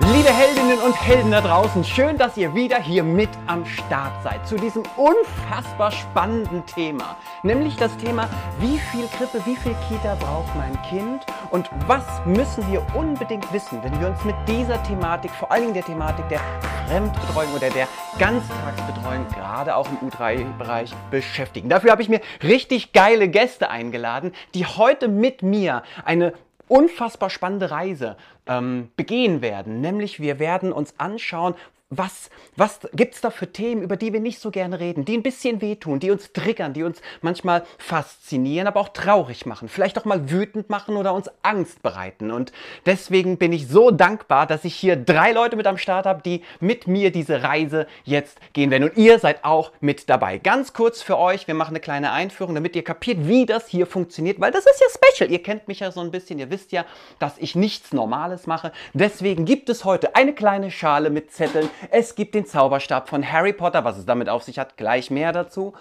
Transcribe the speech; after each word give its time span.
Liebe 0.00 0.28
Heldinnen 0.28 0.78
und 0.78 0.94
Helden 0.94 1.32
da 1.32 1.40
draußen, 1.40 1.82
schön, 1.82 2.16
dass 2.16 2.36
ihr 2.36 2.54
wieder 2.54 2.80
hier 2.80 3.02
mit 3.02 3.30
am 3.48 3.66
Start 3.66 4.12
seid 4.22 4.46
zu 4.46 4.54
diesem 4.54 4.84
unfassbar 4.96 5.90
spannenden 5.90 6.64
Thema, 6.66 7.16
nämlich 7.42 7.74
das 7.74 7.96
Thema, 7.96 8.28
wie 8.60 8.78
viel 8.78 9.08
Krippe, 9.08 9.44
wie 9.44 9.56
viel 9.56 9.74
Kita 9.88 10.14
braucht 10.14 10.54
mein 10.54 10.80
Kind 10.82 11.26
und 11.50 11.68
was 11.88 12.04
müssen 12.24 12.70
wir 12.70 12.86
unbedingt 12.94 13.52
wissen, 13.52 13.82
wenn 13.82 14.00
wir 14.00 14.06
uns 14.06 14.24
mit 14.24 14.36
dieser 14.46 14.80
Thematik, 14.84 15.32
vor 15.32 15.50
allen 15.50 15.62
Dingen 15.62 15.74
der 15.74 15.84
Thematik 15.84 16.28
der 16.28 16.40
Fremdbetreuung 16.86 17.54
oder 17.56 17.70
der 17.70 17.88
Ganztagsbetreuung, 18.20 19.26
gerade 19.34 19.74
auch 19.74 19.88
im 19.88 20.08
U3-Bereich 20.08 20.94
beschäftigen. 21.10 21.68
Dafür 21.68 21.90
habe 21.90 22.02
ich 22.02 22.08
mir 22.08 22.20
richtig 22.44 22.92
geile 22.92 23.28
Gäste 23.28 23.68
eingeladen, 23.68 24.32
die 24.54 24.64
heute 24.64 25.08
mit 25.08 25.42
mir 25.42 25.82
eine 26.04 26.34
unfassbar 26.68 27.30
spannende 27.30 27.70
Reise 27.70 28.16
ähm, 28.46 28.90
begehen 28.96 29.42
werden. 29.42 29.80
Nämlich 29.80 30.20
wir 30.20 30.38
werden 30.38 30.72
uns 30.72 30.94
anschauen, 30.98 31.54
was, 31.90 32.28
was 32.54 32.80
gibt 32.92 33.14
es 33.14 33.22
da 33.22 33.30
für 33.30 33.50
Themen, 33.50 33.80
über 33.80 33.96
die 33.96 34.12
wir 34.12 34.20
nicht 34.20 34.40
so 34.40 34.50
gerne 34.50 34.78
reden, 34.78 35.06
die 35.06 35.16
ein 35.16 35.22
bisschen 35.22 35.62
wehtun, 35.62 36.00
die 36.00 36.10
uns 36.10 36.34
triggern, 36.34 36.74
die 36.74 36.82
uns 36.82 37.00
manchmal 37.22 37.64
faszinieren, 37.78 38.66
aber 38.66 38.80
auch 38.80 38.90
traurig 38.90 39.46
machen, 39.46 39.70
vielleicht 39.70 39.98
auch 39.98 40.04
mal 40.04 40.30
wütend 40.30 40.68
machen 40.68 40.96
oder 40.96 41.14
uns 41.14 41.30
Angst 41.40 41.82
bereiten. 41.82 42.30
Und 42.30 42.52
deswegen 42.84 43.38
bin 43.38 43.54
ich 43.54 43.68
so 43.68 43.90
dankbar, 43.90 44.46
dass 44.46 44.66
ich 44.66 44.74
hier 44.74 44.96
drei 44.96 45.32
Leute 45.32 45.56
mit 45.56 45.66
am 45.66 45.78
Start 45.78 46.04
habe, 46.04 46.20
die 46.22 46.42
mit 46.60 46.88
mir 46.88 47.10
diese 47.10 47.42
Reise 47.42 47.86
jetzt 48.04 48.38
gehen 48.52 48.70
werden. 48.70 48.90
Und 48.90 48.98
ihr 48.98 49.18
seid 49.18 49.44
auch 49.44 49.72
mit 49.80 50.10
dabei. 50.10 50.36
Ganz 50.36 50.74
kurz 50.74 51.00
für 51.00 51.16
euch, 51.16 51.46
wir 51.46 51.54
machen 51.54 51.70
eine 51.70 51.80
kleine 51.80 52.12
Einführung, 52.12 52.54
damit 52.54 52.76
ihr 52.76 52.84
kapiert, 52.84 53.26
wie 53.26 53.46
das 53.46 53.66
hier 53.66 53.86
funktioniert, 53.86 54.40
weil 54.40 54.52
das 54.52 54.66
ist 54.66 54.82
ja 54.82 54.86
special. 54.90 55.30
Ihr 55.30 55.42
kennt 55.42 55.68
mich 55.68 55.80
ja 55.80 55.90
so 55.90 56.00
ein 56.00 56.10
bisschen, 56.10 56.38
ihr 56.38 56.50
wisst 56.50 56.70
ja, 56.72 56.84
dass 57.18 57.38
ich 57.38 57.54
nichts 57.54 57.94
Normales 57.94 58.46
mache. 58.46 58.72
Deswegen 58.92 59.46
gibt 59.46 59.70
es 59.70 59.86
heute 59.86 60.14
eine 60.14 60.34
kleine 60.34 60.70
Schale 60.70 61.08
mit 61.08 61.32
Zetteln 61.32 61.70
es 61.90 62.14
gibt 62.14 62.34
den 62.34 62.46
Zauberstab 62.46 63.08
von 63.08 63.30
Harry 63.30 63.52
Potter, 63.52 63.84
was 63.84 63.98
es 63.98 64.06
damit 64.06 64.28
auf 64.28 64.42
sich 64.42 64.58
hat, 64.58 64.76
gleich 64.76 65.10
mehr 65.10 65.32
dazu. 65.32 65.74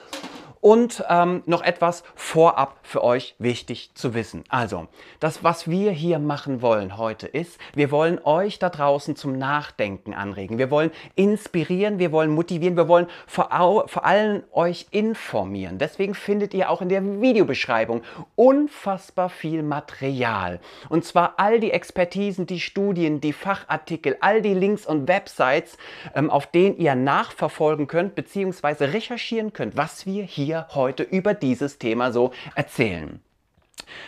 Und 0.61 1.03
ähm, 1.09 1.44
noch 1.45 1.61
etwas 1.61 2.03
vorab 2.16 2.80
für 2.81 3.03
euch 3.03 3.36
wichtig 3.39 3.91
zu 3.94 4.13
wissen. 4.13 4.44
Also, 4.50 4.88
das, 5.19 5.44
was 5.44 5.69
wir 5.69 5.91
hier 5.91 6.19
machen 6.19 6.61
wollen 6.61 6.97
heute 6.97 7.27
ist, 7.27 7.59
wir 7.73 7.91
wollen 7.91 8.19
euch 8.23 8.59
da 8.59 8.69
draußen 8.69 9.16
zum 9.16 9.38
Nachdenken 9.38 10.14
anregen. 10.14 10.58
Wir 10.58 10.72
wollen 10.72 10.91
inspirieren, 11.16 11.99
wir 11.99 12.11
wollen 12.11 12.31
motivieren, 12.31 12.77
wir 12.77 12.88
wollen 12.88 13.08
vor, 13.27 13.86
vor 13.88 14.05
allem 14.05 14.44
euch 14.52 14.88
informieren. 14.91 15.77
Deswegen 15.77 16.16
findet 16.16 16.53
ihr 16.53 16.69
auch 16.69 16.81
in 16.81 16.89
der 16.89 17.03
Videobeschreibung 17.03 18.02
unfassbar 18.36 19.30
viel 19.30 19.64
Material. 19.64 20.59
Und 20.89 21.05
zwar 21.05 21.36
all 21.38 21.59
die 21.59 21.71
Expertisen, 21.71 22.47
die 22.47 22.59
Studien, 22.59 23.21
die 23.21 23.33
Fachartikel, 23.33 24.17
all 24.21 24.42
die 24.42 24.53
Links 24.53 24.86
und 24.86 25.08
Websites, 25.08 25.77
ähm, 26.16 26.30
auf 26.30 26.47
denen 26.47 26.77
ihr 26.77 26.95
nachverfolgen 26.95 27.88
könnt 27.88 28.16
bzw. 28.16 28.86
recherchieren 28.86 29.53
könnt, 29.53 29.77
was 29.77 30.05
wir 30.05 30.23
hier 30.23 30.56
heute 30.73 31.03
über 31.03 31.33
dieses 31.33 31.77
Thema 31.77 32.11
so 32.11 32.31
erzählen. 32.55 33.19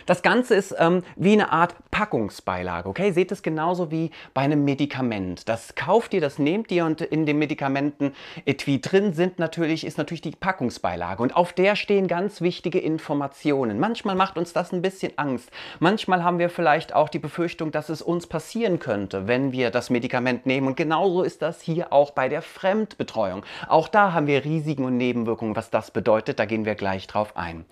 Das 0.06 0.22
Ganze 0.22 0.54
ist 0.54 0.74
ähm, 0.78 1.02
wie 1.16 1.32
eine 1.32 1.52
Art 1.52 1.74
Packungsbeilage, 1.90 2.88
okay? 2.88 3.12
Seht 3.12 3.32
es 3.32 3.42
genauso 3.42 3.90
wie 3.90 4.10
bei 4.34 4.42
einem 4.42 4.64
Medikament. 4.64 5.48
Das 5.48 5.74
kauft 5.74 6.14
ihr, 6.14 6.20
das 6.20 6.38
nehmt 6.38 6.70
ihr 6.72 6.84
und 6.84 7.00
in 7.00 7.26
dem 7.26 7.38
Medikamenten-Etui 7.38 8.80
drin 8.80 9.12
sind 9.12 9.38
natürlich, 9.38 9.84
ist 9.86 9.98
natürlich 9.98 10.20
die 10.20 10.30
Packungsbeilage 10.30 11.22
und 11.22 11.36
auf 11.36 11.52
der 11.52 11.76
stehen 11.76 12.08
ganz 12.08 12.40
wichtige 12.40 12.78
Informationen. 12.78 13.78
Manchmal 13.78 14.14
macht 14.14 14.38
uns 14.38 14.52
das 14.52 14.72
ein 14.72 14.82
bisschen 14.82 15.12
Angst. 15.16 15.50
Manchmal 15.78 16.24
haben 16.24 16.38
wir 16.38 16.50
vielleicht 16.50 16.94
auch 16.94 17.08
die 17.08 17.18
Befürchtung, 17.18 17.72
dass 17.72 17.88
es 17.88 18.02
uns 18.02 18.26
passieren 18.26 18.78
könnte, 18.78 19.26
wenn 19.26 19.52
wir 19.52 19.70
das 19.70 19.90
Medikament 19.90 20.46
nehmen 20.46 20.68
und 20.68 20.76
genauso 20.76 21.22
ist 21.22 21.42
das 21.42 21.60
hier 21.60 21.92
auch 21.92 22.12
bei 22.12 22.28
der 22.28 22.42
Fremdbetreuung. 22.42 23.44
Auch 23.68 23.88
da 23.88 24.12
haben 24.12 24.26
wir 24.26 24.44
Risiken 24.44 24.84
und 24.84 24.96
Nebenwirkungen, 24.96 25.56
was 25.56 25.70
das 25.70 25.90
bedeutet, 25.90 26.38
da 26.38 26.44
gehen 26.44 26.64
wir 26.64 26.74
gleich 26.74 27.06
drauf 27.06 27.36
ein. 27.36 27.64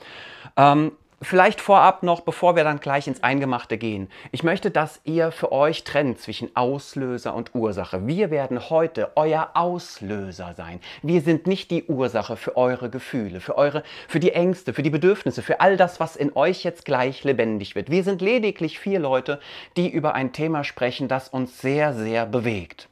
Ähm, 0.56 0.92
Vielleicht 1.20 1.60
vorab 1.60 2.04
noch, 2.04 2.20
bevor 2.20 2.54
wir 2.54 2.62
dann 2.62 2.78
gleich 2.78 3.08
ins 3.08 3.24
Eingemachte 3.24 3.76
gehen. 3.76 4.08
Ich 4.30 4.44
möchte, 4.44 4.70
dass 4.70 5.00
ihr 5.02 5.32
für 5.32 5.50
euch 5.50 5.82
trennt 5.82 6.20
zwischen 6.20 6.54
Auslöser 6.54 7.34
und 7.34 7.56
Ursache. 7.56 8.06
Wir 8.06 8.30
werden 8.30 8.70
heute 8.70 9.10
euer 9.16 9.50
Auslöser 9.54 10.54
sein. 10.56 10.78
Wir 11.02 11.20
sind 11.20 11.48
nicht 11.48 11.72
die 11.72 11.82
Ursache 11.86 12.36
für 12.36 12.56
eure 12.56 12.88
Gefühle, 12.88 13.40
für 13.40 13.58
eure, 13.58 13.82
für 14.06 14.20
die 14.20 14.30
Ängste, 14.30 14.72
für 14.72 14.84
die 14.84 14.90
Bedürfnisse, 14.90 15.42
für 15.42 15.60
all 15.60 15.76
das, 15.76 15.98
was 15.98 16.14
in 16.14 16.36
euch 16.36 16.62
jetzt 16.62 16.84
gleich 16.84 17.24
lebendig 17.24 17.74
wird. 17.74 17.90
Wir 17.90 18.04
sind 18.04 18.22
lediglich 18.22 18.78
vier 18.78 19.00
Leute, 19.00 19.40
die 19.76 19.88
über 19.88 20.14
ein 20.14 20.32
Thema 20.32 20.62
sprechen, 20.62 21.08
das 21.08 21.28
uns 21.28 21.60
sehr, 21.60 21.94
sehr 21.94 22.26
bewegt. 22.26 22.88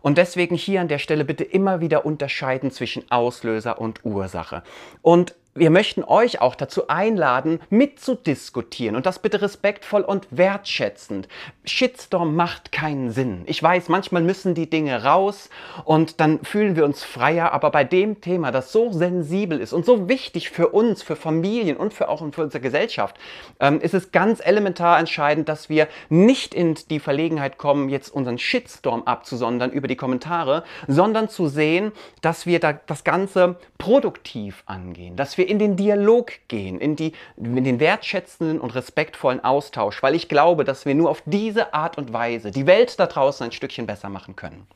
Und 0.00 0.18
deswegen 0.18 0.54
hier 0.54 0.80
an 0.80 0.88
der 0.88 0.98
Stelle 0.98 1.24
bitte 1.24 1.42
immer 1.42 1.80
wieder 1.80 2.06
unterscheiden 2.06 2.70
zwischen 2.70 3.10
Auslöser 3.10 3.80
und 3.80 4.04
Ursache. 4.04 4.62
Und 5.02 5.34
wir 5.54 5.70
möchten 5.70 6.02
euch 6.02 6.40
auch 6.40 6.56
dazu 6.56 6.88
einladen, 6.88 7.60
mitzudiskutieren 7.70 8.96
und 8.96 9.06
das 9.06 9.20
bitte 9.20 9.40
respektvoll 9.40 10.02
und 10.02 10.26
wertschätzend. 10.30 11.28
Shitstorm 11.64 12.34
macht 12.34 12.72
keinen 12.72 13.10
Sinn. 13.10 13.42
Ich 13.46 13.62
weiß, 13.62 13.88
manchmal 13.88 14.22
müssen 14.22 14.54
die 14.54 14.68
Dinge 14.68 15.04
raus 15.04 15.50
und 15.84 16.20
dann 16.20 16.42
fühlen 16.44 16.74
wir 16.74 16.84
uns 16.84 17.04
freier, 17.04 17.52
aber 17.52 17.70
bei 17.70 17.84
dem 17.84 18.20
Thema, 18.20 18.50
das 18.50 18.72
so 18.72 18.92
sensibel 18.92 19.60
ist 19.60 19.72
und 19.72 19.86
so 19.86 20.08
wichtig 20.08 20.50
für 20.50 20.68
uns, 20.68 21.02
für 21.02 21.14
Familien 21.14 21.76
und 21.76 21.94
für 21.94 22.08
auch 22.08 22.24
für 22.32 22.42
unsere 22.42 22.60
Gesellschaft, 22.60 23.16
ähm, 23.60 23.80
ist 23.80 23.94
es 23.94 24.10
ganz 24.10 24.40
elementar 24.44 24.98
entscheidend, 24.98 25.48
dass 25.48 25.68
wir 25.68 25.88
nicht 26.08 26.54
in 26.54 26.74
die 26.90 26.98
Verlegenheit 26.98 27.58
kommen, 27.58 27.88
jetzt 27.88 28.08
unseren 28.08 28.38
Shitstorm 28.38 29.02
abzusondern 29.04 29.70
über 29.70 29.86
die 29.86 29.96
Kommentare, 29.96 30.64
sondern 30.88 31.28
zu 31.28 31.46
sehen, 31.46 31.92
dass 32.22 32.46
wir 32.46 32.58
da 32.58 32.72
das 32.72 33.04
Ganze 33.04 33.56
produktiv 33.78 34.62
angehen, 34.66 35.16
dass 35.16 35.38
wir 35.38 35.43
wir 35.44 35.50
in 35.50 35.58
den 35.58 35.76
Dialog 35.76 36.32
gehen, 36.48 36.80
in, 36.80 36.96
die, 36.96 37.12
in 37.36 37.64
den 37.64 37.80
wertschätzenden 37.80 38.60
und 38.60 38.74
respektvollen 38.74 39.44
Austausch, 39.44 40.02
weil 40.02 40.14
ich 40.14 40.28
glaube, 40.28 40.64
dass 40.64 40.86
wir 40.86 40.94
nur 40.94 41.10
auf 41.10 41.22
diese 41.26 41.74
Art 41.74 41.98
und 41.98 42.12
Weise 42.12 42.50
die 42.50 42.66
Welt 42.66 42.98
da 42.98 43.06
draußen 43.06 43.44
ein 43.44 43.52
Stückchen 43.52 43.86
besser 43.86 44.08
machen 44.08 44.36
können. 44.36 44.66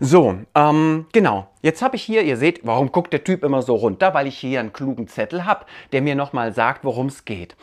So, 0.00 0.38
ähm, 0.54 1.06
genau. 1.12 1.48
Jetzt 1.60 1.82
habe 1.82 1.96
ich 1.96 2.02
hier, 2.02 2.22
ihr 2.22 2.36
seht, 2.36 2.60
warum 2.64 2.90
guckt 2.90 3.12
der 3.12 3.24
Typ 3.24 3.44
immer 3.44 3.62
so 3.62 3.74
runter? 3.74 4.14
Weil 4.14 4.26
ich 4.26 4.38
hier 4.38 4.60
einen 4.60 4.72
klugen 4.72 5.06
Zettel 5.06 5.44
habe, 5.44 5.66
der 5.92 6.00
mir 6.00 6.14
nochmal 6.14 6.54
sagt, 6.54 6.84
worum 6.84 7.06
es 7.06 7.24
geht. 7.24 7.54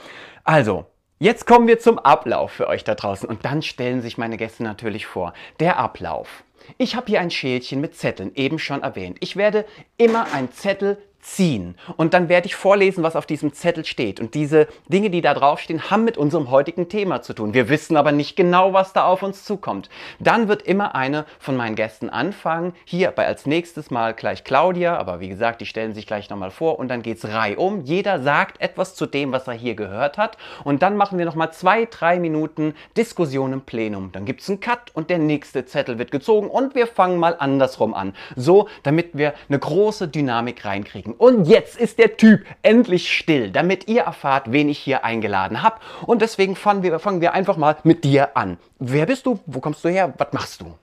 Also, 0.44 0.86
jetzt 1.18 1.48
kommen 1.48 1.68
wir 1.68 1.80
zum 1.80 1.98
Ablauf 1.98 2.52
für 2.52 2.68
euch 2.68 2.84
da 2.84 2.94
draußen. 2.96 3.28
Und 3.28 3.44
dann 3.46 3.62
stellen 3.62 4.02
sich 4.02 4.18
meine 4.18 4.38
Gäste 4.38 4.64
natürlich 4.64 5.08
vor. 5.08 5.34
Der 5.60 5.80
Ablauf. 5.80 6.44
Ich 6.78 6.96
habe 6.96 7.08
hier 7.08 7.20
ein 7.20 7.32
Schälchen 7.32 7.82
mit 7.82 7.96
Zetteln, 7.96 8.32
eben 8.36 8.60
schon 8.60 8.84
erwähnt. 8.84 9.18
Ich 9.22 9.36
werde 9.36 9.66
immer 9.98 10.32
einen 10.32 10.52
Zettel 10.52 10.98
ziehen. 11.22 11.75
Und 11.97 12.13
dann 12.13 12.30
werde 12.30 12.47
ich 12.47 12.56
vorlesen, 12.56 13.03
was 13.03 13.16
auf 13.16 13.25
diesem 13.25 13.53
Zettel 13.53 13.85
steht. 13.85 14.19
Und 14.19 14.34
diese 14.34 14.68
Dinge, 14.88 15.09
die 15.09 15.22
da 15.22 15.34
draufstehen, 15.34 15.90
haben 15.90 16.06
mit 16.06 16.18
unserem 16.18 16.50
heutigen 16.50 16.90
Thema 16.90 17.22
zu 17.22 17.34
tun. 17.34 17.53
Wir 17.53 17.69
wissen 17.69 17.97
aber 17.97 18.12
nicht 18.12 18.35
genau, 18.35 18.74
was 18.74 18.94
da 18.94 19.06
auf 19.06 19.22
uns 19.22 19.44
zukommt. 19.44 19.90
Dann 20.19 20.47
wird 20.47 20.62
immer 20.62 20.96
eine 20.96 21.25
von 21.40 21.57
meinen 21.57 21.75
Gästen 21.75 22.09
anfangen. 22.09 22.74
Hier 22.85 23.12
bei 23.12 23.25
als 23.28 23.46
nächstes 23.46 23.91
mal 23.91 24.13
gleich 24.13 24.44
Claudia, 24.44 24.97
aber 24.97 25.19
wie 25.19 25.30
gesagt, 25.30 25.62
die 25.62 25.66
stellen 25.66 25.94
sich 25.94 26.07
gleich 26.07 26.30
nochmal 26.30 26.52
vor 26.52 26.80
und 26.80 26.88
dann 26.88 27.02
geht 27.02 27.18
es 27.18 27.28
reihum. 27.28 27.81
Jeder 27.81 28.22
sagt 28.22 28.62
etwas 28.62 28.96
zu 28.96 29.06
dem, 29.06 29.31
was 29.31 29.47
er 29.47 29.53
hier 29.53 29.75
gehört 29.75 30.18
hat. 30.18 30.38
Und 30.63 30.81
dann 30.81 30.96
machen 30.96 31.18
wir 31.18 31.25
nochmal 31.25 31.51
zwei, 31.51 31.86
drei 31.86 32.19
Minuten 32.19 32.74
Diskussion 32.96 33.53
im 33.53 33.62
Plenum. 33.62 34.12
Dann 34.12 34.25
gibt 34.25 34.41
es 34.41 34.50
einen 34.50 34.59
Cut 34.59 34.91
und 34.94 35.09
der 35.09 35.19
nächste 35.19 35.66
Zettel 35.66 36.00
wird 36.00 36.12
gezogen 36.12 36.50
und 36.50 36.75
wir 36.75 36.88
fangen 36.88 37.19
mal 37.19 37.36
andersrum 37.38 37.94
an. 37.94 38.13
So, 38.36 38.68
damit 38.84 39.18
wir 39.18 39.34
eine 39.50 39.59
große 39.59 40.07
Dynamik 40.07 40.63
reinkriegen 40.66 41.09
klicken. 41.09 41.14
Und 41.14 41.46
jetzt 41.46 41.78
ist 41.78 42.00
der 42.00 42.18
Typ 42.18 42.46
endlich 42.62 43.12
still, 43.12 43.52
damit 43.52 43.88
ihr 43.88 44.03
erfahrt, 44.03 44.52
wen 44.52 44.70
ich 44.70 44.80
hier 44.80 45.03
eingeladen 45.03 45.62
habe. 45.62 45.78
Und 46.06 46.22
deswegen 46.22 46.56
fangen 46.56 46.84
wir, 46.84 47.00
fangen 47.00 47.22
wir 47.22 47.34
einfach 47.34 47.57
mal 47.57 47.78
mit 47.84 48.04
dir 48.04 48.36
an. 48.36 48.57
Wer 48.80 49.06
bist 49.06 49.25
du? 49.25 49.39
Wo 49.45 49.60
kommst 49.60 49.84
du 49.84 49.89
her? 49.89 50.13
Was 50.18 50.34
machst 50.34 50.62
du? 50.62 50.74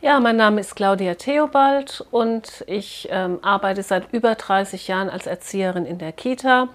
Ja, 0.00 0.20
mein 0.20 0.36
Name 0.36 0.60
ist 0.60 0.74
Claudia 0.74 1.14
Theobald 1.14 2.04
und 2.10 2.62
ich 2.66 3.08
ähm, 3.10 3.38
arbeite 3.40 3.82
seit 3.82 4.12
über 4.12 4.34
30 4.34 4.86
Jahren 4.86 5.08
als 5.08 5.26
Erzieherin 5.26 5.86
in 5.86 5.96
der 5.96 6.12
Kita 6.12 6.68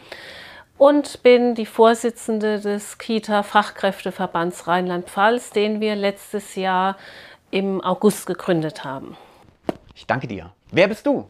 und 0.80 1.22
bin 1.22 1.54
die 1.54 1.68
Vorsitzende 1.68 2.60
des 2.60 2.98
Kita-Fachkräfteverbands 2.98 4.66
Rheinland-Pfalz, 4.66 5.52
den 5.52 5.80
wir 5.80 5.96
letztes 5.96 6.56
Jahr 6.56 6.98
im 7.52 7.82
August 7.82 8.26
gegründet 8.26 8.84
haben. 8.84 9.16
Ich 9.94 10.08
danke 10.08 10.28
dir. 10.28 10.52
Wer 10.72 10.88
bist 10.88 11.06
du? 11.06 11.30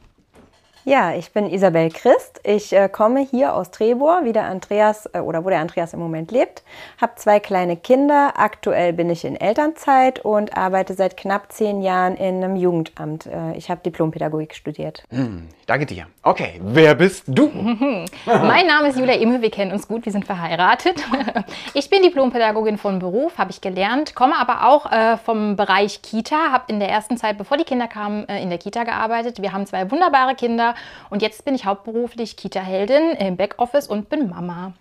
Ja, 0.89 1.13
ich 1.13 1.33
bin 1.33 1.47
Isabel 1.47 1.91
Christ. 1.91 2.41
Ich 2.43 2.73
äh, 2.73 2.89
komme 2.89 3.19
hier 3.19 3.53
aus 3.53 3.69
Trebor, 3.69 4.21
wie 4.23 4.33
der 4.33 4.45
Andreas 4.45 5.07
äh, 5.13 5.19
oder 5.19 5.45
wo 5.45 5.49
der 5.49 5.59
Andreas 5.59 5.93
im 5.93 5.99
Moment 5.99 6.31
lebt. 6.31 6.63
Habe 6.99 7.11
zwei 7.15 7.39
kleine 7.39 7.77
Kinder. 7.77 8.33
Aktuell 8.37 8.93
bin 8.93 9.07
ich 9.11 9.23
in 9.23 9.35
Elternzeit 9.35 10.25
und 10.25 10.57
arbeite 10.57 10.95
seit 10.95 11.15
knapp 11.15 11.51
zehn 11.51 11.83
Jahren 11.83 12.15
in 12.15 12.43
einem 12.43 12.55
Jugendamt. 12.55 13.27
Äh, 13.27 13.55
ich 13.55 13.69
habe 13.69 13.81
Diplompädagogik 13.85 14.55
studiert. 14.55 15.03
Hm, 15.11 15.49
danke 15.67 15.85
dir. 15.85 16.07
Okay, 16.23 16.59
wer 16.59 16.95
bist 16.95 17.25
du? 17.27 17.49
mein 18.25 18.65
Name 18.65 18.87
ist 18.87 18.97
Julia 18.97 19.13
Imme. 19.13 19.43
Wir 19.43 19.51
kennen 19.51 19.71
uns 19.71 19.87
gut. 19.87 20.05
Wir 20.05 20.11
sind 20.11 20.25
verheiratet. 20.25 21.05
ich 21.75 21.91
bin 21.91 22.01
Diplompädagogin 22.01 22.79
von 22.79 22.97
Beruf, 22.97 23.37
habe 23.37 23.51
ich 23.51 23.61
gelernt, 23.61 24.15
komme 24.15 24.35
aber 24.39 24.67
auch 24.67 24.91
äh, 24.91 25.17
vom 25.17 25.55
Bereich 25.55 26.01
Kita. 26.01 26.51
Habe 26.51 26.63
in 26.69 26.79
der 26.79 26.89
ersten 26.89 27.15
Zeit, 27.15 27.37
bevor 27.37 27.57
die 27.57 27.63
Kinder 27.63 27.87
kamen, 27.87 28.27
äh, 28.27 28.41
in 28.41 28.49
der 28.49 28.57
Kita 28.57 28.85
gearbeitet. 28.85 29.39
Wir 29.39 29.53
haben 29.53 29.67
zwei 29.67 29.91
wunderbare 29.91 30.33
Kinder 30.33 30.73
und 31.09 31.21
jetzt 31.21 31.45
bin 31.45 31.55
ich 31.55 31.65
hauptberuflich 31.65 32.37
Kita-Heldin 32.37 33.11
im 33.11 33.37
Backoffice 33.37 33.87
und 33.87 34.09
bin 34.09 34.29
Mama. 34.29 34.73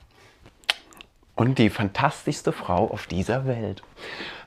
Und 1.35 1.59
die 1.59 1.71
fantastischste 1.71 2.53
Frau 2.53 2.91
auf 2.91 3.07
dieser 3.07 3.47
Welt. 3.47 3.83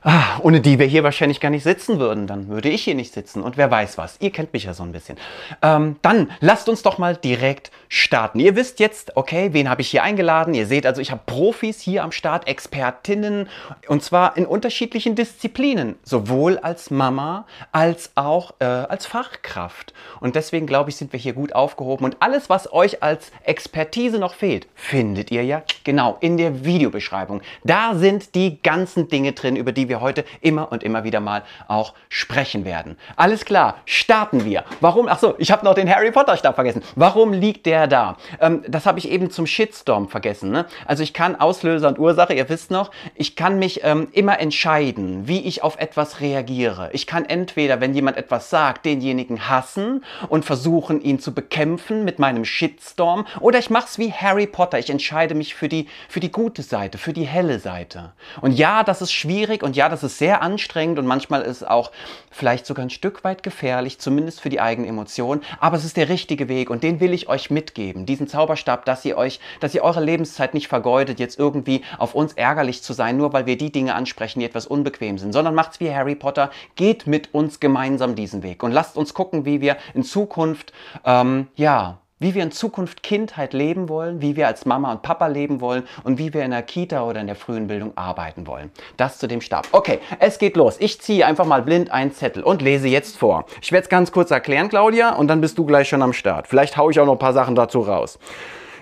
Ah, 0.04 0.40
ohne 0.40 0.60
die 0.60 0.80
wir 0.80 0.86
hier 0.86 1.04
wahrscheinlich 1.04 1.38
gar 1.38 1.50
nicht 1.50 1.62
sitzen 1.62 2.00
würden. 2.00 2.26
Dann 2.26 2.48
würde 2.48 2.68
ich 2.68 2.82
hier 2.82 2.96
nicht 2.96 3.14
sitzen. 3.14 3.40
Und 3.40 3.56
wer 3.56 3.70
weiß 3.70 3.98
was. 3.98 4.16
Ihr 4.18 4.32
kennt 4.32 4.52
mich 4.52 4.64
ja 4.64 4.74
so 4.74 4.82
ein 4.82 4.90
bisschen. 4.90 5.16
Ähm, 5.62 5.96
dann 6.02 6.32
lasst 6.40 6.68
uns 6.68 6.82
doch 6.82 6.98
mal 6.98 7.16
direkt 7.16 7.70
starten. 7.88 8.40
Ihr 8.40 8.56
wisst 8.56 8.80
jetzt, 8.80 9.16
okay, 9.16 9.50
wen 9.52 9.68
habe 9.70 9.80
ich 9.80 9.90
hier 9.90 10.02
eingeladen? 10.02 10.54
Ihr 10.54 10.66
seht 10.66 10.86
also, 10.86 11.00
ich 11.00 11.12
habe 11.12 11.22
Profis 11.24 11.80
hier 11.80 12.02
am 12.02 12.10
Start, 12.10 12.48
Expertinnen. 12.48 13.48
Und 13.86 14.02
zwar 14.02 14.36
in 14.36 14.44
unterschiedlichen 14.44 15.14
Disziplinen. 15.14 15.94
Sowohl 16.02 16.58
als 16.58 16.90
Mama 16.90 17.46
als 17.70 18.10
auch 18.16 18.54
äh, 18.58 18.64
als 18.64 19.06
Fachkraft. 19.06 19.94
Und 20.18 20.34
deswegen 20.34 20.66
glaube 20.66 20.90
ich, 20.90 20.96
sind 20.96 21.12
wir 21.12 21.20
hier 21.20 21.32
gut 21.32 21.54
aufgehoben. 21.54 22.04
Und 22.04 22.16
alles, 22.18 22.50
was 22.50 22.72
euch 22.72 23.04
als 23.04 23.30
Expertise 23.44 24.18
noch 24.18 24.34
fehlt, 24.34 24.66
findet 24.74 25.30
ihr 25.30 25.44
ja 25.44 25.62
genau 25.84 26.16
in 26.20 26.36
der 26.38 26.64
Videobeschreibung. 26.64 27.40
Da 27.62 27.94
sind 27.94 28.34
die 28.34 28.60
ganzen 28.62 29.08
Dinge 29.08 29.32
drin, 29.32 29.54
über 29.54 29.70
die 29.70 29.88
wir 29.88 29.91
wir 29.92 30.00
heute 30.00 30.24
immer 30.40 30.72
und 30.72 30.82
immer 30.82 31.04
wieder 31.04 31.20
mal 31.20 31.42
auch 31.68 31.92
sprechen 32.08 32.64
werden. 32.64 32.96
Alles 33.16 33.44
klar, 33.44 33.76
starten 33.84 34.46
wir. 34.46 34.64
Warum? 34.80 35.06
Ach 35.06 35.18
so, 35.18 35.34
ich 35.36 35.52
habe 35.52 35.66
noch 35.66 35.74
den 35.74 35.94
Harry 35.94 36.10
Potter 36.10 36.36
Stab 36.38 36.54
vergessen. 36.54 36.82
Warum 36.96 37.34
liegt 37.34 37.66
der 37.66 37.86
da? 37.86 38.16
Ähm, 38.40 38.64
das 38.66 38.86
habe 38.86 38.98
ich 38.98 39.10
eben 39.10 39.30
zum 39.30 39.46
Shitstorm 39.46 40.08
vergessen. 40.08 40.50
Ne? 40.50 40.64
Also 40.86 41.02
ich 41.02 41.12
kann 41.12 41.36
Auslöser 41.36 41.88
und 41.88 41.98
Ursache, 41.98 42.32
ihr 42.32 42.48
wisst 42.48 42.70
noch, 42.70 42.90
ich 43.14 43.36
kann 43.36 43.58
mich 43.58 43.84
ähm, 43.84 44.08
immer 44.12 44.40
entscheiden, 44.40 45.28
wie 45.28 45.40
ich 45.40 45.62
auf 45.62 45.78
etwas 45.78 46.20
reagiere. 46.20 46.88
Ich 46.92 47.06
kann 47.06 47.26
entweder, 47.26 47.82
wenn 47.82 47.94
jemand 47.94 48.16
etwas 48.16 48.48
sagt, 48.48 48.86
denjenigen 48.86 49.50
hassen 49.50 50.04
und 50.28 50.46
versuchen, 50.46 51.02
ihn 51.02 51.18
zu 51.18 51.34
bekämpfen 51.34 52.04
mit 52.04 52.18
meinem 52.18 52.46
Shitstorm, 52.46 53.26
oder 53.40 53.58
ich 53.58 53.68
mache 53.68 53.86
es 53.86 53.98
wie 53.98 54.10
Harry 54.10 54.46
Potter. 54.46 54.78
Ich 54.78 54.88
entscheide 54.88 55.34
mich 55.34 55.54
für 55.54 55.68
die, 55.68 55.86
für 56.08 56.20
die 56.20 56.32
gute 56.32 56.62
Seite, 56.62 56.96
für 56.96 57.12
die 57.12 57.26
helle 57.26 57.58
Seite. 57.58 58.12
Und 58.40 58.52
ja, 58.52 58.84
das 58.84 59.02
ist 59.02 59.12
schwierig 59.12 59.62
und 59.62 59.76
ja, 59.76 59.81
ja, 59.82 59.88
das 59.88 60.04
ist 60.04 60.16
sehr 60.16 60.42
anstrengend 60.42 61.00
und 61.00 61.06
manchmal 61.06 61.42
ist 61.42 61.68
auch 61.68 61.90
vielleicht 62.30 62.66
sogar 62.66 62.86
ein 62.86 62.90
Stück 62.90 63.24
weit 63.24 63.42
gefährlich, 63.42 63.98
zumindest 63.98 64.40
für 64.40 64.48
die 64.48 64.60
eigenen 64.60 64.88
Emotionen. 64.88 65.42
Aber 65.58 65.76
es 65.76 65.84
ist 65.84 65.96
der 65.96 66.08
richtige 66.08 66.48
Weg 66.48 66.70
und 66.70 66.84
den 66.84 67.00
will 67.00 67.12
ich 67.12 67.28
euch 67.28 67.50
mitgeben. 67.50 68.06
Diesen 68.06 68.28
Zauberstab, 68.28 68.84
dass 68.84 69.04
ihr 69.04 69.16
euch, 69.18 69.40
dass 69.58 69.74
ihr 69.74 69.82
eure 69.82 70.00
Lebenszeit 70.00 70.54
nicht 70.54 70.68
vergeudet, 70.68 71.18
jetzt 71.18 71.36
irgendwie 71.36 71.82
auf 71.98 72.14
uns 72.14 72.34
ärgerlich 72.34 72.84
zu 72.84 72.92
sein, 72.92 73.16
nur 73.16 73.32
weil 73.32 73.46
wir 73.46 73.58
die 73.58 73.72
Dinge 73.72 73.96
ansprechen, 73.96 74.38
die 74.38 74.46
etwas 74.46 74.68
unbequem 74.68 75.18
sind, 75.18 75.32
sondern 75.32 75.56
macht's 75.56 75.80
wie 75.80 75.92
Harry 75.92 76.14
Potter, 76.14 76.52
geht 76.76 77.08
mit 77.08 77.34
uns 77.34 77.58
gemeinsam 77.58 78.14
diesen 78.14 78.44
Weg 78.44 78.62
und 78.62 78.70
lasst 78.70 78.96
uns 78.96 79.14
gucken, 79.14 79.44
wie 79.44 79.60
wir 79.60 79.78
in 79.94 80.04
Zukunft, 80.04 80.72
ähm, 81.04 81.48
ja, 81.56 81.98
wie 82.22 82.34
wir 82.34 82.42
in 82.42 82.52
Zukunft 82.52 83.02
Kindheit 83.02 83.52
leben 83.52 83.88
wollen, 83.88 84.22
wie 84.22 84.36
wir 84.36 84.46
als 84.46 84.64
Mama 84.64 84.92
und 84.92 85.02
Papa 85.02 85.26
leben 85.26 85.60
wollen 85.60 85.82
und 86.04 86.18
wie 86.18 86.32
wir 86.32 86.44
in 86.44 86.52
der 86.52 86.62
Kita 86.62 87.02
oder 87.02 87.20
in 87.20 87.26
der 87.26 87.36
frühen 87.36 87.66
Bildung 87.66 87.92
arbeiten 87.96 88.46
wollen. 88.46 88.70
Das 88.96 89.18
zu 89.18 89.26
dem 89.26 89.40
Stab. 89.40 89.66
Okay, 89.72 89.98
es 90.20 90.38
geht 90.38 90.56
los. 90.56 90.76
Ich 90.78 91.00
ziehe 91.00 91.26
einfach 91.26 91.46
mal 91.46 91.62
blind 91.62 91.90
einen 91.90 92.12
Zettel 92.12 92.42
und 92.42 92.62
lese 92.62 92.88
jetzt 92.88 93.16
vor. 93.18 93.44
Ich 93.60 93.72
werde 93.72 93.84
es 93.84 93.88
ganz 93.88 94.12
kurz 94.12 94.30
erklären, 94.30 94.68
Claudia, 94.68 95.14
und 95.14 95.28
dann 95.28 95.40
bist 95.40 95.58
du 95.58 95.66
gleich 95.66 95.88
schon 95.88 96.02
am 96.02 96.12
Start. 96.12 96.46
Vielleicht 96.46 96.76
haue 96.76 96.92
ich 96.92 97.00
auch 97.00 97.06
noch 97.06 97.14
ein 97.14 97.18
paar 97.18 97.32
Sachen 97.32 97.54
dazu 97.54 97.80
raus. 97.80 98.18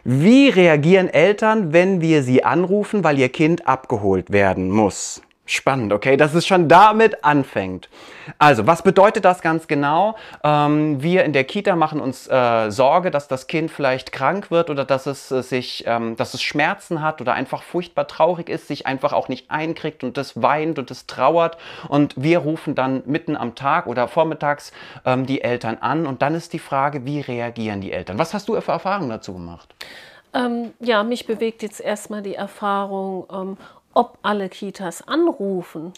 Wie 0.05 0.49
reagieren 0.49 1.09
Eltern, 1.09 1.73
wenn 1.73 2.01
wir 2.01 2.23
sie 2.23 2.45
anrufen, 2.45 3.05
weil 3.05 3.19
ihr 3.19 3.29
Kind 3.29 3.67
abgeholt 3.67 4.33
werden 4.33 4.71
muss? 4.71 5.23
Spannend, 5.51 5.93
okay, 5.93 6.17
dass 6.17 6.33
es 6.35 6.47
schon 6.47 6.69
damit 6.69 7.25
anfängt. 7.25 7.89
Also, 8.39 8.69
was 8.69 8.83
bedeutet 8.83 9.25
das 9.25 9.43
ganz 9.43 9.67
genau? 9.67 10.15
Ähm, 10.45 11.03
wir 11.03 11.25
in 11.25 11.33
der 11.33 11.43
Kita 11.43 11.75
machen 11.75 12.01
uns 12.01 12.29
äh, 12.29 12.71
Sorge, 12.71 13.11
dass 13.11 13.27
das 13.27 13.49
Kind 13.49 13.73
vielleicht 13.73 14.13
krank 14.13 14.53
wird 14.53 14.71
oder 14.71 14.85
dass 14.85 15.07
es 15.07 15.33
äh, 15.33 15.43
sich, 15.43 15.83
ähm, 15.89 16.15
dass 16.15 16.35
es 16.35 16.43
Schmerzen 16.43 17.03
hat 17.03 17.21
oder 17.21 17.33
einfach 17.33 17.65
furchtbar 17.65 18.07
traurig 18.07 18.49
ist, 18.49 18.69
sich 18.69 18.87
einfach 18.87 19.13
auch 19.13 19.27
nicht 19.27 19.51
einkriegt 19.51 20.05
und 20.05 20.17
das 20.17 20.41
weint 20.41 20.79
und 20.79 20.89
es 20.93 21.07
trauert. 21.07 21.59
Und 21.89 22.15
wir 22.17 22.39
rufen 22.39 22.77
dann 22.77 23.03
mitten 23.07 23.37
am 23.37 23.57
Tag 23.57 23.89
oder 23.89 24.07
vormittags 24.07 24.71
ähm, 25.05 25.27
die 25.27 25.43
Eltern 25.43 25.79
an 25.81 26.07
und 26.07 26.23
dann 26.23 26.37
ist 26.37 26.53
die 26.53 26.61
Frage, 26.61 27.05
wie 27.07 27.23
reagieren 27.23 27.81
die 27.81 27.91
Eltern? 27.91 28.21
Was 28.21 28.35
hast 28.35 28.49
du 28.49 28.61
für 28.61 28.71
Erfahrungen 28.71 29.11
dazu 29.11 29.33
gemacht? 29.33 29.75
Ähm, 30.33 30.73
ja, 30.79 31.03
mich 31.03 31.27
bewegt 31.27 31.63
jetzt 31.63 31.81
erstmal 31.81 32.23
die 32.23 32.37
Erfahrung, 32.37 33.27
ähm, 33.33 33.57
ob 33.95 34.19
alle 34.23 34.49
Kitas 34.49 35.07
anrufen. 35.07 35.93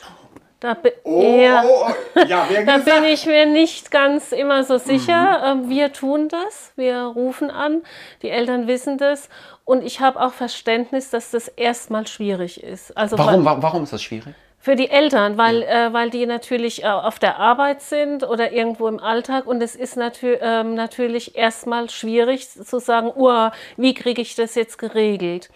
Da, 0.62 0.74
bin, 0.74 0.92
oh, 1.02 1.20
eher, 1.20 1.64
oh, 1.66 1.86
oh. 1.88 2.20
Ja, 2.28 2.46
da 2.66 2.78
bin 2.78 3.02
ich 3.04 3.26
mir 3.26 3.46
nicht 3.46 3.90
ganz 3.90 4.30
immer 4.30 4.62
so 4.62 4.78
sicher. 4.78 5.56
Mhm. 5.56 5.62
Ähm, 5.62 5.68
wir 5.68 5.92
tun 5.92 6.28
das, 6.28 6.72
wir 6.76 7.02
rufen 7.02 7.50
an, 7.50 7.82
die 8.22 8.30
Eltern 8.30 8.68
wissen 8.68 8.96
das 8.96 9.28
und 9.64 9.84
ich 9.84 10.00
habe 10.00 10.20
auch 10.20 10.32
Verständnis, 10.32 11.10
dass 11.10 11.32
das 11.32 11.48
erstmal 11.48 12.06
schwierig 12.06 12.62
ist. 12.62 12.96
Also 12.96 13.18
warum, 13.18 13.44
weil, 13.44 13.60
warum 13.60 13.82
ist 13.82 13.92
das 13.92 14.04
schwierig? 14.04 14.34
Für 14.60 14.76
die 14.76 14.88
Eltern, 14.88 15.36
weil, 15.36 15.62
ja. 15.62 15.88
äh, 15.88 15.92
weil 15.92 16.10
die 16.10 16.24
natürlich 16.26 16.84
äh, 16.84 16.86
auf 16.86 17.18
der 17.18 17.40
Arbeit 17.40 17.82
sind 17.82 18.22
oder 18.22 18.52
irgendwo 18.52 18.86
im 18.86 19.00
Alltag 19.00 19.48
und 19.48 19.60
es 19.60 19.74
ist 19.74 19.96
natür 19.96 20.40
ähm, 20.40 20.76
natürlich 20.76 21.34
erstmal 21.34 21.90
schwierig 21.90 22.48
zu 22.48 22.78
sagen, 22.78 23.10
oh, 23.16 23.48
wie 23.76 23.94
kriege 23.94 24.22
ich 24.22 24.36
das 24.36 24.54
jetzt 24.54 24.78
geregelt? 24.78 25.50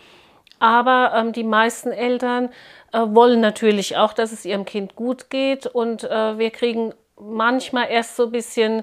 Aber 0.58 1.12
ähm, 1.14 1.32
die 1.32 1.44
meisten 1.44 1.92
Eltern 1.92 2.50
äh, 2.92 3.00
wollen 3.00 3.40
natürlich 3.40 3.96
auch, 3.96 4.12
dass 4.12 4.32
es 4.32 4.44
ihrem 4.44 4.64
Kind 4.64 4.96
gut 4.96 5.30
geht. 5.30 5.66
Und 5.66 6.04
äh, 6.04 6.38
wir 6.38 6.50
kriegen 6.50 6.94
manchmal 7.20 7.88
erst 7.90 8.16
so 8.16 8.24
ein 8.24 8.32
bisschen, 8.32 8.82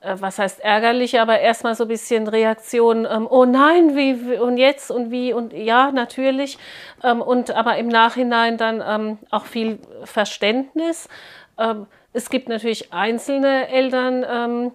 äh, 0.00 0.16
was 0.18 0.38
heißt 0.38 0.60
ärgerlich, 0.60 1.20
aber 1.20 1.40
erstmal 1.40 1.74
so 1.74 1.84
ein 1.84 1.88
bisschen 1.88 2.26
Reaktion, 2.26 3.06
ähm, 3.10 3.26
oh 3.28 3.44
nein, 3.44 3.96
wie, 3.96 4.30
wie, 4.30 4.38
und 4.38 4.56
jetzt 4.56 4.90
und 4.90 5.10
wie 5.10 5.32
und 5.32 5.52
ja, 5.52 5.92
natürlich. 5.92 6.58
Ähm, 7.02 7.20
und 7.20 7.50
aber 7.50 7.76
im 7.76 7.88
Nachhinein 7.88 8.56
dann 8.56 8.82
ähm, 8.86 9.18
auch 9.30 9.44
viel 9.44 9.78
Verständnis. 10.04 11.08
Ähm, 11.58 11.86
es 12.12 12.30
gibt 12.30 12.48
natürlich 12.48 12.92
einzelne 12.92 13.68
Eltern, 13.68 14.26
ähm, 14.28 14.72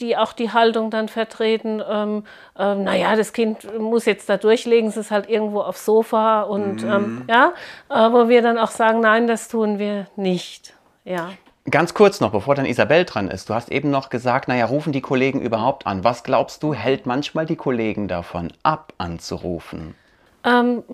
die 0.00 0.16
auch 0.16 0.32
die 0.32 0.52
Haltung 0.52 0.90
dann 0.90 1.08
vertreten, 1.08 1.82
ähm, 1.88 2.24
ähm, 2.58 2.84
naja, 2.84 3.16
das 3.16 3.32
Kind 3.32 3.78
muss 3.78 4.04
jetzt 4.04 4.28
da 4.28 4.36
durchlegen, 4.36 4.88
es 4.88 4.96
ist 4.96 5.10
halt 5.10 5.28
irgendwo 5.28 5.60
aufs 5.60 5.84
Sofa 5.84 6.42
und 6.42 6.82
mhm. 6.82 6.90
ähm, 6.90 7.24
ja, 7.28 7.52
äh, 7.90 8.12
wo 8.12 8.28
wir 8.28 8.42
dann 8.42 8.58
auch 8.58 8.70
sagen, 8.70 9.00
nein, 9.00 9.26
das 9.26 9.48
tun 9.48 9.78
wir 9.78 10.06
nicht. 10.16 10.74
Ja. 11.04 11.30
Ganz 11.68 11.94
kurz 11.94 12.20
noch, 12.20 12.30
bevor 12.30 12.54
dann 12.54 12.64
Isabel 12.64 13.04
dran 13.04 13.28
ist. 13.28 13.50
Du 13.50 13.54
hast 13.54 13.72
eben 13.72 13.90
noch 13.90 14.08
gesagt, 14.08 14.46
naja, 14.46 14.66
rufen 14.66 14.92
die 14.92 15.00
Kollegen 15.00 15.40
überhaupt 15.40 15.86
an. 15.86 16.04
Was 16.04 16.22
glaubst 16.22 16.62
du, 16.62 16.74
hält 16.74 17.06
manchmal 17.06 17.44
die 17.44 17.56
Kollegen 17.56 18.06
davon 18.06 18.52
ab, 18.62 18.92
anzurufen? 18.98 19.96
Ähm, 20.46 20.84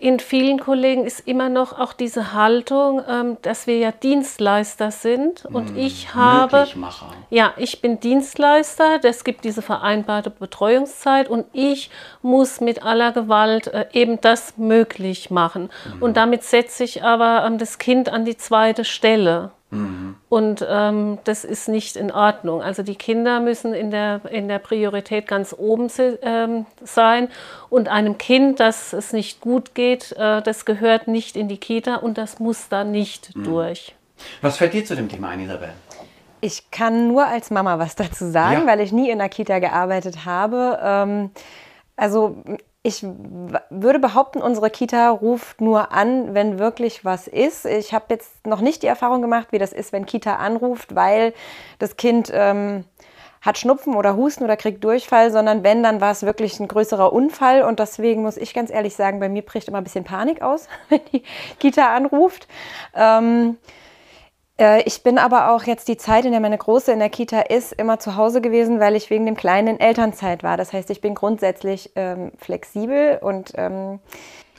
in 0.00 0.18
vielen 0.18 0.58
Kollegen 0.58 1.06
ist 1.06 1.20
immer 1.28 1.48
noch 1.48 1.78
auch 1.78 1.92
diese 1.92 2.32
Haltung, 2.32 3.00
ähm, 3.08 3.36
dass 3.42 3.68
wir 3.68 3.78
ja 3.78 3.92
Dienstleister 3.92 4.90
sind 4.90 5.44
und 5.44 5.70
hm, 5.70 5.78
ich 5.78 6.14
habe, 6.14 6.66
ja, 7.30 7.52
ich 7.56 7.80
bin 7.80 8.00
Dienstleister. 8.00 8.98
Es 9.04 9.22
gibt 9.22 9.44
diese 9.44 9.62
vereinbarte 9.62 10.30
Betreuungszeit 10.30 11.28
und 11.28 11.46
ich 11.52 11.90
muss 12.20 12.60
mit 12.60 12.82
aller 12.82 13.12
Gewalt 13.12 13.68
äh, 13.68 13.86
eben 13.92 14.20
das 14.20 14.58
möglich 14.58 15.30
machen. 15.30 15.70
Mhm. 15.94 16.02
Und 16.02 16.16
damit 16.16 16.42
setze 16.42 16.82
ich 16.82 17.04
aber 17.04 17.44
ähm, 17.46 17.58
das 17.58 17.78
Kind 17.78 18.08
an 18.08 18.24
die 18.24 18.36
zweite 18.36 18.84
Stelle. 18.84 19.52
Mhm. 19.70 20.05
Und 20.28 20.66
ähm, 20.68 21.18
das 21.22 21.44
ist 21.44 21.68
nicht 21.68 21.94
in 21.94 22.10
Ordnung. 22.10 22.60
Also 22.60 22.82
die 22.82 22.96
Kinder 22.96 23.38
müssen 23.38 23.74
in 23.74 23.92
der, 23.92 24.22
in 24.28 24.48
der 24.48 24.58
Priorität 24.58 25.28
ganz 25.28 25.54
oben 25.56 25.88
ähm, 26.22 26.66
sein. 26.82 27.28
Und 27.68 27.88
einem 27.88 28.18
Kind, 28.18 28.58
das 28.58 28.92
es 28.92 29.12
nicht 29.12 29.40
gut 29.40 29.74
geht, 29.74 30.12
äh, 30.12 30.42
das 30.42 30.64
gehört 30.64 31.06
nicht 31.06 31.36
in 31.36 31.46
die 31.46 31.58
Kita 31.58 31.96
und 31.96 32.18
das 32.18 32.40
muss 32.40 32.68
da 32.68 32.82
nicht 32.82 33.36
mhm. 33.36 33.44
durch. 33.44 33.94
Was 34.40 34.56
fällt 34.56 34.72
dir 34.72 34.84
zu 34.84 34.96
dem 34.96 35.08
Thema 35.08 35.28
ein, 35.28 35.40
Isabel? 35.40 35.72
Ich 36.40 36.70
kann 36.72 37.06
nur 37.08 37.26
als 37.26 37.50
Mama 37.50 37.78
was 37.78 37.94
dazu 37.94 38.28
sagen, 38.28 38.62
ja. 38.62 38.66
weil 38.66 38.80
ich 38.80 38.92
nie 38.92 39.10
in 39.10 39.18
der 39.18 39.28
Kita 39.28 39.60
gearbeitet 39.60 40.24
habe. 40.24 40.78
Ähm, 40.82 41.30
also 41.96 42.42
ich 42.86 43.02
würde 43.02 43.98
behaupten, 43.98 44.40
unsere 44.40 44.70
Kita 44.70 45.10
ruft 45.10 45.60
nur 45.60 45.90
an, 45.90 46.34
wenn 46.34 46.60
wirklich 46.60 47.04
was 47.04 47.26
ist. 47.26 47.66
Ich 47.66 47.92
habe 47.92 48.04
jetzt 48.10 48.46
noch 48.46 48.60
nicht 48.60 48.84
die 48.84 48.86
Erfahrung 48.86 49.22
gemacht, 49.22 49.48
wie 49.50 49.58
das 49.58 49.72
ist, 49.72 49.92
wenn 49.92 50.06
Kita 50.06 50.36
anruft, 50.36 50.94
weil 50.94 51.34
das 51.80 51.96
Kind 51.96 52.30
ähm, 52.32 52.84
hat 53.42 53.58
Schnupfen 53.58 53.96
oder 53.96 54.14
Husten 54.14 54.44
oder 54.44 54.56
kriegt 54.56 54.84
Durchfall, 54.84 55.32
sondern 55.32 55.64
wenn, 55.64 55.82
dann 55.82 56.00
war 56.00 56.12
es 56.12 56.22
wirklich 56.22 56.60
ein 56.60 56.68
größerer 56.68 57.12
Unfall. 57.12 57.62
Und 57.62 57.80
deswegen 57.80 58.22
muss 58.22 58.36
ich 58.36 58.54
ganz 58.54 58.70
ehrlich 58.70 58.94
sagen, 58.94 59.18
bei 59.18 59.28
mir 59.28 59.42
bricht 59.42 59.66
immer 59.66 59.78
ein 59.78 59.84
bisschen 59.84 60.04
Panik 60.04 60.40
aus, 60.40 60.68
wenn 60.88 61.00
die 61.12 61.24
Kita 61.58 61.92
anruft. 61.92 62.46
Ähm, 62.94 63.56
äh, 63.62 63.85
ich 64.86 65.02
bin 65.02 65.18
aber 65.18 65.50
auch 65.50 65.64
jetzt 65.64 65.86
die 65.88 65.98
Zeit, 65.98 66.24
in 66.24 66.30
der 66.32 66.40
meine 66.40 66.56
Große 66.56 66.90
in 66.90 66.98
der 66.98 67.10
Kita 67.10 67.40
ist, 67.40 67.72
immer 67.72 67.98
zu 67.98 68.16
Hause 68.16 68.40
gewesen, 68.40 68.80
weil 68.80 68.96
ich 68.96 69.10
wegen 69.10 69.26
dem 69.26 69.36
Kleinen 69.36 69.68
in 69.68 69.80
Elternzeit 69.80 70.42
war. 70.42 70.56
Das 70.56 70.72
heißt, 70.72 70.88
ich 70.88 71.02
bin 71.02 71.14
grundsätzlich 71.14 71.90
ähm, 71.94 72.32
flexibel 72.38 73.18
und 73.20 73.52
ähm, 73.56 73.98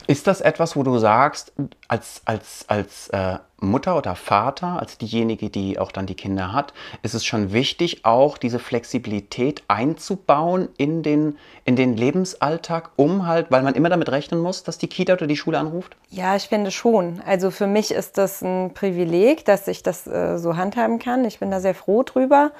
ist 0.08 0.26
das 0.26 0.40
etwas, 0.40 0.74
wo 0.74 0.82
du 0.82 0.96
sagst, 0.96 1.52
als, 1.86 2.22
als, 2.24 2.64
als 2.66 3.08
äh, 3.10 3.36
Mutter 3.60 3.94
oder 3.94 4.16
Vater, 4.16 4.80
als 4.80 4.96
diejenige, 4.96 5.50
die 5.50 5.78
auch 5.78 5.92
dann 5.92 6.06
die 6.06 6.14
Kinder 6.14 6.54
hat, 6.54 6.72
ist 7.02 7.12
es 7.12 7.26
schon 7.26 7.52
wichtig, 7.52 8.06
auch 8.06 8.38
diese 8.38 8.58
Flexibilität 8.58 9.62
einzubauen 9.68 10.70
in 10.78 11.02
den, 11.02 11.36
in 11.66 11.76
den 11.76 11.94
Lebensalltag, 11.94 12.90
um 12.96 13.26
halt, 13.26 13.50
weil 13.50 13.62
man 13.62 13.74
immer 13.74 13.90
damit 13.90 14.10
rechnen 14.10 14.40
muss, 14.40 14.62
dass 14.62 14.78
die 14.78 14.88
Kita 14.88 15.12
oder 15.12 15.26
die 15.26 15.36
Schule 15.36 15.58
anruft? 15.58 15.94
Ja, 16.08 16.34
ich 16.36 16.48
finde 16.48 16.70
schon. 16.70 17.20
Also 17.26 17.50
für 17.50 17.66
mich 17.66 17.90
ist 17.90 18.16
das 18.16 18.40
ein 18.40 18.72
Privileg, 18.72 19.44
dass 19.44 19.68
ich 19.68 19.82
das 19.82 20.06
äh, 20.06 20.38
so 20.38 20.56
handhaben 20.56 20.98
kann. 20.98 21.26
Ich 21.26 21.38
bin 21.38 21.50
da 21.50 21.60
sehr 21.60 21.74
froh 21.74 22.02
drüber. 22.02 22.52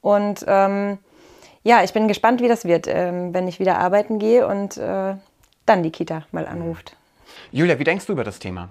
Und 0.00 0.42
ähm, 0.48 0.96
ja, 1.64 1.84
ich 1.84 1.92
bin 1.92 2.08
gespannt, 2.08 2.40
wie 2.40 2.48
das 2.48 2.64
wird, 2.64 2.86
ähm, 2.88 3.34
wenn 3.34 3.46
ich 3.46 3.60
wieder 3.60 3.78
arbeiten 3.78 4.18
gehe 4.18 4.46
und 4.46 4.78
äh, 4.78 5.16
dann 5.66 5.82
die 5.82 5.90
Kita 5.90 6.26
mal 6.32 6.46
anruft. 6.46 6.96
Julia, 7.52 7.78
wie 7.78 7.84
denkst 7.84 8.06
du 8.06 8.12
über 8.12 8.24
das 8.24 8.38
Thema? 8.38 8.70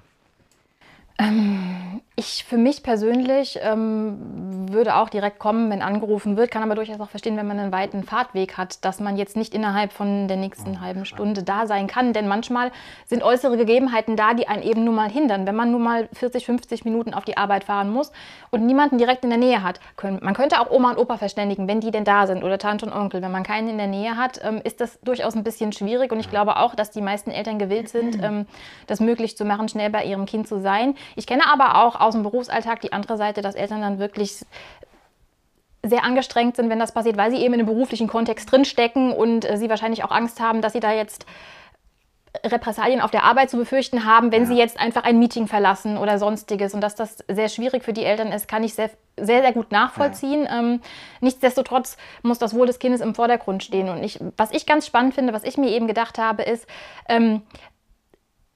Ähm, 1.20 2.01
ich 2.15 2.43
für 2.43 2.58
mich 2.58 2.84
persönlich 2.84 3.60
ähm, 3.62 4.72
würde 4.72 4.96
auch 4.96 5.10
direkt 5.10 5.39
kommen, 5.39 5.72
wenn 5.72 5.82
angerufen 5.82 6.38
wird, 6.38 6.51
kann 6.51 6.62
aber 6.62 6.75
durchaus 6.75 7.00
auch 7.00 7.10
verstehen, 7.10 7.38
wenn 7.38 7.48
man 7.48 7.60
einen 7.60 7.72
weiten 7.72 8.03
Fahrtweg 8.03 8.55
hat, 8.55 8.86
dass 8.86 9.00
man 9.00 9.17
jetzt 9.17 9.36
nicht 9.36 9.55
innerhalb 9.55 9.91
von 9.91 10.27
der 10.27 10.38
nächsten 10.38 10.79
halben 10.79 11.05
Stunde 11.05 11.41
da 11.41 11.65
sein 11.65 11.88
kann. 11.88 12.13
Denn 12.13 12.27
manchmal 12.27 12.72
sind 13.08 13.24
äußere 13.24 13.58
Gegebenheiten 13.58 14.15
da, 14.15 14.36
die 14.36 14.48
einen 14.48 14.62
eben 14.62 14.84
nur 14.84 14.93
mal 14.93 15.10
hindern. 15.10 15.48
Wenn 15.48 15.55
man 15.55 15.72
nur 15.72 15.79
mal 15.79 16.08
40, 16.13 16.46
50 16.46 16.86
Minuten 16.86 17.15
auf 17.15 17.25
die 17.25 17.36
Arbeit 17.36 17.63
fahren 17.63 17.91
muss 17.91 18.12
und 18.51 18.63
niemanden 18.65 19.00
direkt 19.00 19.24
in 19.24 19.32
der 19.32 19.39
Nähe 19.39 19.63
hat, 19.63 19.79
können, 19.96 20.20
man 20.22 20.36
könnte 20.36 20.60
auch 20.62 20.70
Oma 20.70 20.91
und 20.91 20.98
Opa 21.00 21.17
verständigen, 21.17 21.67
wenn 21.67 21.79
die 21.79 21.89
denn 21.89 22.03
da 22.03 22.27
sind 22.27 22.43
oder 22.43 22.60
Tante 22.60 22.86
und 22.86 22.93
Onkel. 22.93 23.24
Wenn 23.24 23.32
man 23.32 23.43
keinen 23.43 23.70
in 23.70 23.77
der 23.79 23.88
Nähe 23.88 24.17
hat, 24.17 24.39
ähm, 24.43 24.62
ist 24.63 24.82
das 24.82 25.00
durchaus 25.01 25.36
ein 25.36 25.43
bisschen 25.43 25.72
schwierig 25.74 26.12
und 26.12 26.20
ich 26.20 26.29
glaube 26.29 26.58
auch, 26.58 26.75
dass 26.75 26.91
die 26.91 27.01
meisten 27.01 27.32
Eltern 27.32 27.58
gewillt 27.58 27.89
sind, 27.89 28.20
ähm, 28.24 28.46
das 28.86 29.00
möglich 29.00 29.36
zu 29.36 29.46
machen, 29.46 29.67
schnell 29.67 29.89
bei 29.89 30.03
ihrem 30.03 30.25
Kind 30.27 30.48
zu 30.48 30.62
sein. 30.62 30.93
Ich 31.15 31.27
kenne 31.27 31.43
aber 31.48 31.83
auch 31.83 32.00
aus 32.00 32.13
dem 32.13 32.24
Berufsalltag 32.24 32.81
die 32.81 32.93
andere 32.93 33.17
Seite, 33.17 33.41
dass 33.41 33.55
Eltern 33.55 33.81
dann 33.81 34.00
wirklich 34.00 34.45
sehr 35.86 36.03
angestrengt 36.03 36.55
sind, 36.55 36.69
wenn 36.69 36.79
das 36.79 36.93
passiert, 36.93 37.17
weil 37.17 37.31
sie 37.31 37.38
eben 37.38 37.53
in 37.53 37.60
einem 37.60 37.67
beruflichen 37.67 38.07
Kontext 38.07 38.51
drinstecken 38.51 39.12
und 39.12 39.50
äh, 39.50 39.57
sie 39.57 39.69
wahrscheinlich 39.69 40.03
auch 40.03 40.12
Angst 40.12 40.39
haben, 40.39 40.62
dass 40.62 40.74
sie 40.74 40.79
da 40.79 40.93
jetzt 40.93 41.25
Repressalien 42.45 43.00
auf 43.00 43.12
der 43.12 43.24
Arbeit 43.24 43.50
zu 43.50 43.57
befürchten 43.57 44.05
haben, 44.05 44.31
wenn 44.31 44.43
ja. 44.43 44.48
sie 44.48 44.55
jetzt 44.55 44.79
einfach 44.79 45.03
ein 45.03 45.19
Meeting 45.19 45.48
verlassen 45.48 45.98
oder 45.98 46.17
sonstiges. 46.17 46.74
Und 46.74 46.81
dass 46.81 46.95
das 46.95 47.17
sehr 47.27 47.48
schwierig 47.48 47.83
für 47.83 47.93
die 47.93 48.03
Eltern 48.03 48.31
ist, 48.31 48.48
kann 48.48 48.63
ich 48.63 48.74
sehr, 48.74 48.89
sehr, 49.17 49.41
sehr 49.41 49.53
gut 49.53 49.72
nachvollziehen. 49.72 50.45
Ja. 50.45 50.60
Ähm, 50.60 50.81
nichtsdestotrotz 51.22 51.95
muss 52.24 52.39
das 52.39 52.55
Wohl 52.55 52.65
des 52.65 52.79
Kindes 52.79 53.01
im 53.01 53.13
Vordergrund 53.13 53.63
stehen. 53.63 53.89
Und 53.89 54.03
ich, 54.03 54.19
was 54.36 54.51
ich 54.51 54.65
ganz 54.65 54.88
spannend 54.88 55.13
finde, 55.13 55.31
was 55.31 55.43
ich 55.43 55.57
mir 55.57 55.69
eben 55.69 55.86
gedacht 55.86 56.17
habe, 56.17 56.41
ist, 56.43 56.65
ähm, 57.07 57.43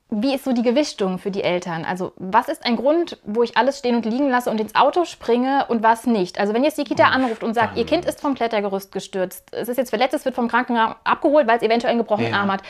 wie 0.09 0.33
ist 0.33 0.45
so 0.45 0.53
die 0.53 0.61
Gewichtung 0.61 1.19
für 1.19 1.31
die 1.31 1.43
Eltern? 1.43 1.83
Also 1.83 2.13
was 2.15 2.47
ist 2.47 2.65
ein 2.65 2.77
Grund, 2.77 3.17
wo 3.25 3.43
ich 3.43 3.57
alles 3.57 3.79
stehen 3.79 3.95
und 3.95 4.05
liegen 4.05 4.29
lasse 4.29 4.49
und 4.49 4.61
ins 4.61 4.73
Auto 4.73 5.03
springe 5.03 5.65
und 5.67 5.83
was 5.83 6.05
nicht? 6.05 6.39
Also 6.39 6.53
wenn 6.53 6.63
jetzt 6.63 6.77
die 6.77 6.85
Kita 6.85 7.05
anruft 7.05 7.43
und 7.43 7.53
sagt, 7.53 7.77
ihr 7.77 7.85
Kind 7.85 8.05
ist 8.05 8.21
vom 8.21 8.33
Klettergerüst 8.33 8.91
gestürzt, 8.93 9.49
es 9.51 9.67
ist 9.67 9.77
jetzt 9.77 9.89
verletzt, 9.89 10.13
es 10.13 10.23
wird 10.23 10.35
vom 10.35 10.47
Krankenhaus 10.47 10.95
abgeholt, 11.03 11.47
weil 11.47 11.57
es 11.57 11.63
eventuell 11.63 11.91
einen 11.91 11.99
gebrochenen 11.99 12.31
ja. 12.31 12.39
Arm 12.39 12.51
hat, 12.51 12.61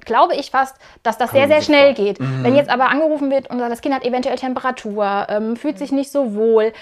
glaube 0.00 0.34
ich 0.34 0.50
fast, 0.50 0.76
dass 1.02 1.16
das 1.16 1.30
sehr, 1.30 1.48
sehr 1.48 1.62
schnell 1.62 1.94
geht. 1.94 2.20
Mhm. 2.20 2.44
Wenn 2.44 2.56
jetzt 2.56 2.68
aber 2.68 2.90
angerufen 2.90 3.30
wird 3.30 3.48
und 3.48 3.58
sagt, 3.58 3.72
das 3.72 3.80
Kind 3.80 3.94
hat 3.94 4.04
eventuell 4.04 4.36
Temperatur, 4.36 5.26
ähm, 5.30 5.56
fühlt 5.56 5.78
sich 5.78 5.92
nicht 5.92 6.10
so 6.10 6.34
wohl, 6.34 6.72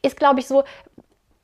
ist, 0.00 0.16
glaube 0.16 0.40
ich, 0.40 0.46
so, 0.46 0.64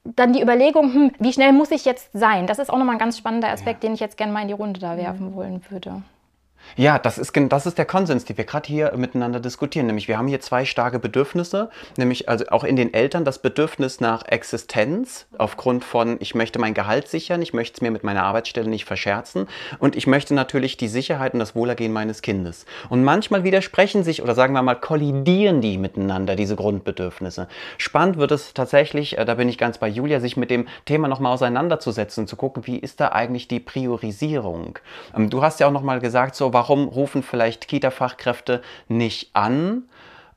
dann 0.05 0.33
die 0.33 0.41
Überlegung, 0.41 0.95
hm, 0.95 1.13
wie 1.19 1.33
schnell 1.33 1.53
muss 1.53 1.71
ich 1.73 1.85
jetzt 1.85 2.11
sein? 2.13 2.47
Das 2.47 2.59
ist 2.59 2.71
auch 2.71 2.79
nochmal 2.79 2.95
ein 2.95 3.01
ganz 3.01 3.19
spannender 3.19 3.49
Aspekt, 3.49 3.83
ja. 3.83 3.89
den 3.89 3.95
ich 3.95 4.01
jetzt 4.01 4.17
gerne 4.17 4.33
mal 4.33 4.41
in 4.41 4.49
die 4.49 4.55
Runde 4.55 4.81
da 4.81 4.97
werfen 4.97 5.35
wollen 5.35 5.63
würde. 5.69 6.03
Ja, 6.77 6.99
das 6.99 7.19
ist, 7.19 7.33
das 7.35 7.67
ist 7.67 7.79
der 7.79 7.85
Konsens, 7.85 8.25
den 8.25 8.37
wir 8.37 8.45
gerade 8.45 8.67
hier 8.67 8.93
miteinander 8.97 9.41
diskutieren. 9.41 9.87
Nämlich, 9.87 10.09
wir 10.09 10.19
haben 10.19 10.29
hier 10.29 10.41
zwei 10.41 10.65
starke 10.65 10.99
Bedürfnisse, 10.99 11.71
nämlich 11.97 12.29
also 12.29 12.47
auch 12.49 12.65
in 12.65 12.77
den 12.77 12.95
Eltern 12.95 13.25
das 13.25 13.41
Bedürfnis 13.41 14.01
nach 14.01 14.25
Existenz 14.27 15.27
aufgrund 15.37 15.85
von, 15.85 16.17
ich 16.21 16.35
möchte 16.35 16.59
mein 16.59 16.75
Gehalt 16.75 17.09
sichern, 17.09 17.43
ich 17.43 17.53
möchte 17.53 17.77
es 17.77 17.81
mir 17.81 17.91
mit 17.91 18.05
meiner 18.05 18.25
Arbeitsstelle 18.25 18.69
nicht 18.69 18.85
verscherzen 18.85 19.49
und 19.79 19.97
ich 19.97 20.07
möchte 20.07 20.35
natürlich 20.35 20.77
die 20.77 20.89
Sicherheit 20.89 21.33
und 21.33 21.41
das 21.41 21.55
Wohlergehen 21.55 21.93
meines 21.93 22.23
Kindes. 22.23 22.67
Und 22.89 23.05
manchmal 23.05 23.45
widersprechen 23.45 24.05
sich 24.05 24.23
oder 24.23 24.35
sagen 24.35 24.55
wir 24.55 24.63
mal 24.63 24.75
kollidieren 24.75 25.61
die 25.61 25.79
miteinander, 25.79 26.37
diese 26.37 26.57
Grundbedürfnisse. 26.57 27.49
Spannend 27.77 28.19
wird 28.19 28.33
es 28.33 28.55
tatsächlich, 28.55 29.19
äh, 29.19 29.25
da 29.25 29.35
bin 29.35 29.49
ich 29.49 29.59
ganz 29.59 29.79
bei 29.79 29.89
Julia, 29.89 30.21
sich 30.21 30.37
mit 30.37 30.51
dem 30.51 30.67
Thema 30.85 31.09
nochmal 31.09 31.33
auseinanderzusetzen, 31.33 32.27
zu 32.27 32.37
gucken, 32.37 32.67
wie 32.67 32.79
ist 32.79 33.01
da 33.01 33.09
eigentlich 33.09 33.49
die 33.49 33.61
Priorisierung. 33.61 34.79
Ähm, 35.17 35.31
du 35.31 35.43
hast 35.43 35.61
ja 35.61 35.67
auch 35.67 35.73
nochmal 35.73 36.01
gesagt, 36.01 36.35
so, 36.35 36.53
warum 36.59 36.89
rufen 36.89 37.23
vielleicht 37.23 37.69
Kita-Fachkräfte 37.69 38.63
nicht 38.89 39.31
an? 39.33 39.85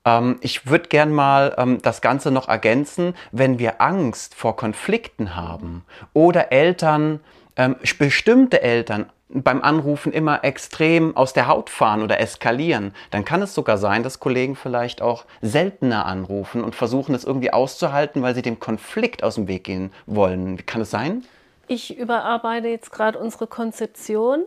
Ähm, 0.06 0.38
ich 0.42 0.68
würde 0.68 0.88
gern 0.88 1.12
mal 1.12 1.56
ähm, 1.58 1.82
das 1.82 2.02
Ganze 2.02 2.30
noch 2.30 2.48
ergänzen, 2.48 3.16
wenn 3.32 3.58
wir 3.58 3.82
Angst 3.82 4.36
vor 4.36 4.56
Konflikten 4.56 5.36
haben 5.36 5.84
oder 6.14 6.52
Eltern, 6.52 7.22
ähm, 7.56 7.76
bestimmte 7.98 8.62
Eltern 8.62 9.08
beim 9.30 9.64
Anrufen 9.64 10.14
immer 10.14 10.44
extrem 10.44 11.18
aus 11.18 11.34
der 11.34 11.48
Haut 11.48 11.72
fahren 11.72 12.04
oder 12.04 12.20
eskalieren, 12.20 12.94
dann 13.10 13.26
kann 13.26 13.42
es 13.42 13.56
sogar 13.56 13.80
sein, 13.80 14.04
dass 14.04 14.20
Kollegen 14.20 14.56
vielleicht 14.56 15.02
auch 15.02 15.26
seltener 15.42 16.06
anrufen 16.06 16.64
und 16.64 16.76
versuchen 16.76 17.16
es 17.16 17.24
irgendwie 17.24 17.52
auszuhalten, 17.52 18.22
weil 18.22 18.36
sie 18.36 18.44
dem 18.44 18.60
Konflikt 18.60 19.24
aus 19.24 19.36
dem 19.36 19.48
Weg 19.48 19.64
gehen 19.64 19.92
wollen. 20.06 20.64
Kann 20.68 20.82
es 20.82 20.92
sein? 20.92 21.24
Ich 21.72 21.98
überarbeite 21.98 22.68
jetzt 22.68 22.92
gerade 22.92 23.18
unsere 23.18 23.48
Konzeption 23.48 24.44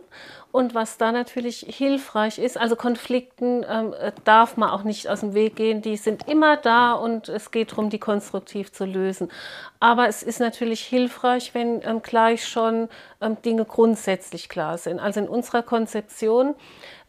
und 0.51 0.75
was 0.75 0.99
da 0.99 1.11
natürlich 1.11 1.65
hilfreich 1.67 2.37
ist, 2.37 2.55
also 2.55 2.75
Konflikten 2.75 3.65
ähm, 3.67 3.95
äh, 3.99 4.11
darf 4.25 4.57
man 4.57 4.69
auch 4.69 4.83
nicht 4.83 5.09
aus 5.09 5.21
dem 5.21 5.33
Weg 5.33 5.55
gehen, 5.55 5.81
die 5.81 5.97
sind 5.97 6.27
immer 6.27 6.55
da 6.55 6.93
und 6.93 7.27
es 7.27 7.49
geht 7.49 7.71
darum, 7.71 7.89
die 7.89 7.97
konstruktiv 7.97 8.71
zu 8.71 8.85
lösen. 8.85 9.31
Aber 9.79 10.07
es 10.07 10.21
ist 10.21 10.39
natürlich 10.39 10.81
hilfreich, 10.81 11.55
wenn 11.55 11.81
ähm, 11.81 12.03
gleich 12.03 12.47
schon 12.47 12.89
ähm, 13.21 13.41
Dinge 13.41 13.65
grundsätzlich 13.65 14.47
klar 14.47 14.77
sind. 14.77 14.99
Also 14.99 15.19
in 15.19 15.27
unserer 15.27 15.63
Konzeption 15.63 16.53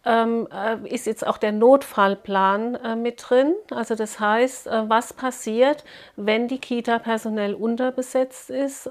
ähm, 0.07 0.49
äh, 0.51 0.79
ist 0.89 1.05
jetzt 1.05 1.27
auch 1.27 1.37
der 1.37 1.53
Notfallplan 1.53 2.77
äh, 2.77 2.97
mit 2.97 3.23
drin. 3.29 3.55
Also 3.71 3.95
das 3.97 4.19
heißt, 4.19 4.67
äh, 4.67 4.89
was 4.89 5.13
passiert, 5.13 5.85
wenn 6.17 6.49
die 6.49 6.59
Kita 6.59 7.01
personell 7.01 7.53
unterbesetzt 7.53 8.49
ist. 8.49 8.89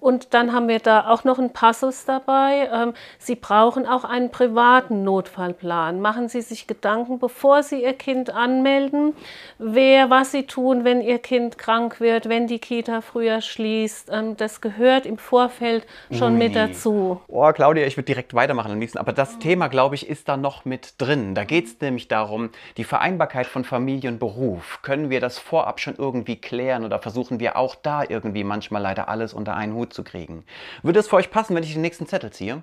Und 0.00 0.34
dann 0.34 0.52
haben 0.52 0.68
wir 0.68 0.78
da 0.78 1.08
auch 1.08 1.24
noch 1.24 1.38
einen 1.38 1.52
Passus 1.52 2.04
dabei. 2.04 2.68
Ähm, 2.72 2.94
Sie 3.18 3.34
brauchen 3.34 3.86
auch 3.86 4.04
einen 4.04 4.30
privaten 4.30 5.02
Notfallplan. 5.04 6.00
Machen 6.00 6.28
Sie 6.28 6.40
sich 6.40 6.66
Gedanken, 6.66 7.18
bevor 7.18 7.62
Sie 7.62 7.82
Ihr 7.82 7.94
Kind 7.94 8.30
anmelden, 8.30 9.14
wer, 9.58 10.10
was 10.10 10.32
Sie 10.32 10.46
tun, 10.46 10.84
wenn 10.84 11.00
Ihr 11.00 11.18
Kind 11.18 11.58
krank 11.58 12.00
wird, 12.00 12.28
wenn 12.28 12.46
die 12.46 12.58
Kita 12.58 13.00
früher 13.00 13.40
schließt. 13.40 14.10
Ähm, 14.12 14.36
das 14.36 14.60
gehört 14.60 15.06
im 15.06 15.18
Vorfeld 15.18 15.86
schon 16.10 16.32
Ui. 16.34 16.38
mit 16.38 16.56
dazu. 16.56 17.20
Oh, 17.28 17.50
Claudia, 17.52 17.86
ich 17.86 17.96
würde 17.96 18.06
direkt 18.06 18.34
weitermachen 18.34 18.72
am 18.72 18.80
liebsten. 18.80 18.98
Aber 18.98 19.12
das 19.12 19.38
Thema, 19.38 19.68
glaube 19.68 19.94
ich, 19.94 20.08
ist 20.08 20.28
da 20.28 20.36
noch 20.36 20.64
mit 20.64 20.94
drin. 20.98 21.34
Da 21.34 21.44
geht 21.44 21.66
es 21.66 21.80
nämlich 21.80 22.08
darum, 22.08 22.50
die 22.76 22.84
Vereinbarkeit 22.84 23.46
von 23.46 23.64
Familie 23.64 24.10
und 24.10 24.18
Beruf. 24.18 24.80
Können 24.82 25.10
wir 25.10 25.20
das 25.20 25.38
vorab 25.38 25.80
schon 25.80 25.96
irgendwie 25.96 26.36
klären 26.36 26.84
oder 26.84 26.98
versuchen 26.98 27.40
wir 27.40 27.56
auch 27.56 27.74
da 27.74 28.02
irgendwie 28.08 28.44
manchmal 28.44 28.82
leider 28.82 29.08
alles 29.08 29.34
unter 29.34 29.54
einen 29.54 29.75
Hut 29.76 29.92
zu 29.92 30.02
kriegen. 30.02 30.44
Würde 30.82 30.98
es 30.98 31.08
für 31.08 31.16
euch 31.16 31.30
passen, 31.30 31.54
wenn 31.54 31.62
ich 31.62 31.72
den 31.72 31.82
nächsten 31.82 32.06
Zettel 32.06 32.32
ziehe? 32.32 32.62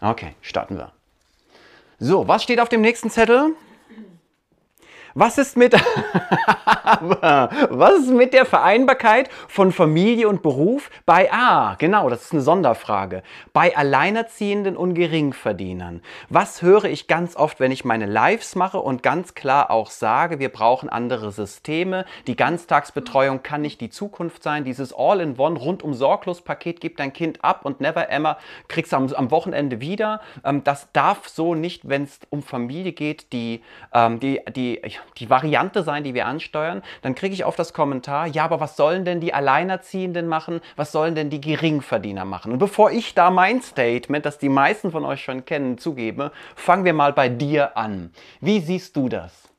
Okay, 0.00 0.34
starten 0.40 0.76
wir. 0.76 0.92
So, 1.98 2.26
was 2.26 2.42
steht 2.42 2.58
auf 2.58 2.68
dem 2.68 2.80
nächsten 2.80 3.10
Zettel? 3.10 3.54
Was 5.14 5.38
ist 5.38 5.56
mit, 5.56 5.74
was 7.00 7.98
ist 7.98 8.10
mit 8.10 8.32
der 8.32 8.46
Vereinbarkeit 8.46 9.28
von 9.48 9.72
Familie 9.72 10.28
und 10.28 10.42
Beruf 10.42 10.90
bei 11.06 11.30
A? 11.32 11.42
Ah, 11.44 11.76
genau, 11.78 12.08
das 12.08 12.22
ist 12.22 12.32
eine 12.32 12.40
Sonderfrage. 12.40 13.22
Bei 13.52 13.76
Alleinerziehenden 13.76 14.76
und 14.76 14.94
Geringverdienern. 14.94 16.00
Was 16.28 16.62
höre 16.62 16.84
ich 16.84 17.08
ganz 17.08 17.36
oft, 17.36 17.60
wenn 17.60 17.72
ich 17.72 17.84
meine 17.84 18.06
Lives 18.06 18.54
mache 18.54 18.78
und 18.78 19.02
ganz 19.02 19.34
klar 19.34 19.70
auch 19.70 19.90
sage, 19.90 20.38
wir 20.38 20.48
brauchen 20.48 20.88
andere 20.88 21.30
Systeme. 21.30 22.06
Die 22.26 22.36
Ganztagsbetreuung 22.36 23.42
kann 23.42 23.60
nicht 23.60 23.80
die 23.80 23.90
Zukunft 23.90 24.42
sein. 24.42 24.64
Dieses 24.64 24.94
All-in-One 24.94 25.58
rundum 25.58 25.94
sorglos 25.94 26.40
Paket 26.40 26.80
gibt 26.80 27.00
dein 27.00 27.12
Kind 27.12 27.44
ab 27.44 27.64
und 27.64 27.80
never 27.80 28.10
ever 28.10 28.38
kriegst 28.68 28.92
du 28.92 28.96
am, 28.96 29.12
am 29.12 29.30
Wochenende 29.30 29.80
wieder. 29.80 30.20
Ähm, 30.44 30.64
das 30.64 30.88
darf 30.92 31.28
so 31.28 31.54
nicht, 31.54 31.88
wenn 31.88 32.04
es 32.04 32.20
um 32.30 32.42
Familie 32.42 32.92
geht, 32.92 33.32
die, 33.32 33.62
ähm, 33.92 34.20
die, 34.20 34.40
die, 34.54 34.80
die 35.18 35.30
Variante 35.30 35.82
sein, 35.82 36.04
die 36.04 36.14
wir 36.14 36.26
ansteuern, 36.26 36.82
dann 37.02 37.14
kriege 37.14 37.34
ich 37.34 37.44
oft 37.44 37.58
das 37.58 37.72
Kommentar, 37.72 38.26
ja, 38.26 38.44
aber 38.44 38.60
was 38.60 38.76
sollen 38.76 39.04
denn 39.04 39.20
die 39.20 39.34
Alleinerziehenden 39.34 40.26
machen? 40.26 40.60
Was 40.76 40.92
sollen 40.92 41.14
denn 41.14 41.30
die 41.30 41.40
Geringverdiener 41.40 42.24
machen? 42.24 42.52
Und 42.52 42.58
bevor 42.58 42.90
ich 42.90 43.14
da 43.14 43.30
mein 43.30 43.62
Statement, 43.62 44.26
das 44.26 44.38
die 44.38 44.48
meisten 44.48 44.90
von 44.90 45.04
euch 45.04 45.22
schon 45.22 45.44
kennen, 45.44 45.78
zugebe, 45.78 46.32
fangen 46.56 46.84
wir 46.84 46.94
mal 46.94 47.12
bei 47.12 47.28
dir 47.28 47.76
an. 47.76 48.10
Wie 48.40 48.60
siehst 48.60 48.96
du 48.96 49.08
das? 49.08 49.51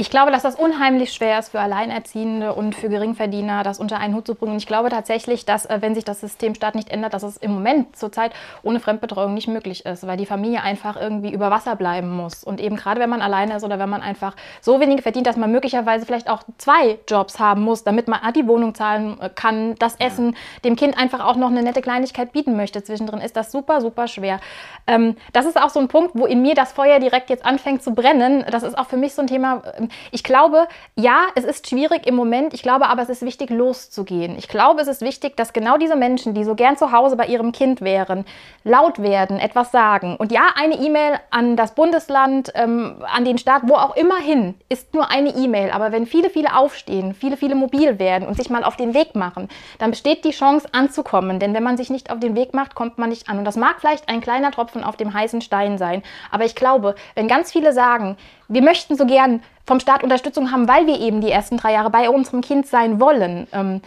Ich 0.00 0.10
glaube, 0.10 0.30
dass 0.30 0.42
das 0.42 0.54
unheimlich 0.54 1.12
schwer 1.12 1.40
ist 1.40 1.48
für 1.48 1.58
Alleinerziehende 1.58 2.54
und 2.54 2.76
für 2.76 2.88
Geringverdiener, 2.88 3.64
das 3.64 3.80
unter 3.80 3.98
einen 3.98 4.14
Hut 4.14 4.28
zu 4.28 4.36
bringen. 4.36 4.52
Und 4.52 4.58
ich 4.58 4.68
glaube 4.68 4.90
tatsächlich, 4.90 5.44
dass, 5.44 5.66
äh, 5.66 5.78
wenn 5.80 5.96
sich 5.96 6.04
das 6.04 6.20
System 6.20 6.54
Staat 6.54 6.76
nicht 6.76 6.90
ändert, 6.90 7.14
dass 7.14 7.24
es 7.24 7.36
im 7.36 7.50
Moment 7.50 7.96
zurzeit 7.96 8.30
ohne 8.62 8.78
Fremdbetreuung 8.78 9.34
nicht 9.34 9.48
möglich 9.48 9.84
ist, 9.86 10.06
weil 10.06 10.16
die 10.16 10.24
Familie 10.24 10.62
einfach 10.62 10.94
irgendwie 10.94 11.32
über 11.32 11.50
Wasser 11.50 11.74
bleiben 11.74 12.14
muss. 12.14 12.44
Und 12.44 12.60
eben 12.60 12.76
gerade 12.76 13.00
wenn 13.00 13.10
man 13.10 13.20
alleine 13.20 13.56
ist 13.56 13.64
oder 13.64 13.80
wenn 13.80 13.88
man 13.88 14.00
einfach 14.00 14.36
so 14.60 14.78
wenig 14.78 15.02
verdient, 15.02 15.26
dass 15.26 15.36
man 15.36 15.50
möglicherweise 15.50 16.06
vielleicht 16.06 16.30
auch 16.30 16.44
zwei 16.58 17.00
Jobs 17.08 17.40
haben 17.40 17.62
muss, 17.62 17.82
damit 17.82 18.06
man 18.06 18.20
die 18.34 18.46
Wohnung 18.46 18.76
zahlen 18.76 19.20
äh, 19.20 19.30
kann, 19.30 19.74
das 19.80 19.96
Essen, 19.96 20.36
dem 20.62 20.76
Kind 20.76 20.96
einfach 20.96 21.26
auch 21.26 21.34
noch 21.34 21.50
eine 21.50 21.64
nette 21.64 21.82
Kleinigkeit 21.82 22.30
bieten 22.30 22.56
möchte 22.56 22.84
zwischendrin, 22.84 23.20
ist 23.20 23.36
das 23.36 23.50
super, 23.50 23.80
super 23.80 24.06
schwer. 24.06 24.38
Ähm, 24.86 25.16
das 25.32 25.44
ist 25.44 25.60
auch 25.60 25.70
so 25.70 25.80
ein 25.80 25.88
Punkt, 25.88 26.12
wo 26.14 26.24
in 26.24 26.40
mir 26.40 26.54
das 26.54 26.70
Feuer 26.70 27.00
direkt 27.00 27.30
jetzt 27.30 27.44
anfängt 27.44 27.82
zu 27.82 27.96
brennen. 27.96 28.44
Das 28.48 28.62
ist 28.62 28.78
auch 28.78 28.86
für 28.86 28.96
mich 28.96 29.12
so 29.12 29.22
ein 29.22 29.26
Thema, 29.26 29.64
ähm, 29.88 29.98
ich 30.10 30.24
glaube, 30.24 30.68
ja, 30.96 31.26
es 31.34 31.44
ist 31.44 31.68
schwierig 31.68 32.06
im 32.06 32.14
Moment. 32.14 32.54
Ich 32.54 32.62
glaube 32.62 32.88
aber, 32.88 33.02
es 33.02 33.08
ist 33.08 33.22
wichtig, 33.22 33.50
loszugehen. 33.50 34.36
Ich 34.38 34.48
glaube, 34.48 34.80
es 34.80 34.88
ist 34.88 35.00
wichtig, 35.00 35.36
dass 35.36 35.52
genau 35.52 35.76
diese 35.76 35.96
Menschen, 35.96 36.34
die 36.34 36.44
so 36.44 36.54
gern 36.54 36.76
zu 36.76 36.92
Hause 36.92 37.16
bei 37.16 37.26
ihrem 37.26 37.52
Kind 37.52 37.80
wären, 37.80 38.24
laut 38.64 39.00
werden, 39.00 39.38
etwas 39.38 39.72
sagen. 39.72 40.16
Und 40.16 40.32
ja, 40.32 40.48
eine 40.56 40.74
E-Mail 40.74 41.18
an 41.30 41.56
das 41.56 41.74
Bundesland, 41.74 42.52
ähm, 42.54 42.96
an 43.06 43.24
den 43.24 43.38
Staat, 43.38 43.62
wo 43.64 43.74
auch 43.74 43.96
immer 43.96 44.18
hin, 44.18 44.54
ist 44.68 44.94
nur 44.94 45.10
eine 45.10 45.30
E-Mail. 45.30 45.70
Aber 45.70 45.92
wenn 45.92 46.06
viele, 46.06 46.30
viele 46.30 46.56
aufstehen, 46.56 47.14
viele, 47.14 47.36
viele 47.36 47.54
mobil 47.54 47.98
werden 47.98 48.26
und 48.26 48.36
sich 48.36 48.50
mal 48.50 48.64
auf 48.64 48.76
den 48.76 48.94
Weg 48.94 49.14
machen, 49.14 49.48
dann 49.78 49.90
besteht 49.90 50.24
die 50.24 50.30
Chance 50.30 50.68
anzukommen. 50.72 51.38
Denn 51.38 51.54
wenn 51.54 51.62
man 51.62 51.76
sich 51.76 51.90
nicht 51.90 52.10
auf 52.10 52.20
den 52.20 52.34
Weg 52.36 52.54
macht, 52.54 52.74
kommt 52.74 52.98
man 52.98 53.10
nicht 53.10 53.28
an. 53.28 53.38
Und 53.38 53.44
das 53.44 53.56
mag 53.56 53.76
vielleicht 53.80 54.08
ein 54.08 54.20
kleiner 54.20 54.50
Tropfen 54.50 54.84
auf 54.84 54.96
dem 54.96 55.12
heißen 55.12 55.40
Stein 55.40 55.78
sein. 55.78 56.02
Aber 56.30 56.44
ich 56.44 56.54
glaube, 56.54 56.94
wenn 57.14 57.28
ganz 57.28 57.52
viele 57.52 57.72
sagen, 57.72 58.16
wir 58.48 58.62
möchten 58.62 58.96
so 58.96 59.04
gern 59.04 59.42
vom 59.68 59.78
Staat 59.78 60.02
Unterstützung 60.02 60.50
haben, 60.50 60.66
weil 60.66 60.86
wir 60.86 60.98
eben 60.98 61.20
die 61.20 61.30
ersten 61.30 61.58
drei 61.58 61.72
Jahre 61.72 61.90
bei 61.90 62.10
unserem 62.10 62.40
Kind 62.40 62.66
sein 62.66 63.00
wollen, 63.00 63.46
ähm, 63.52 63.82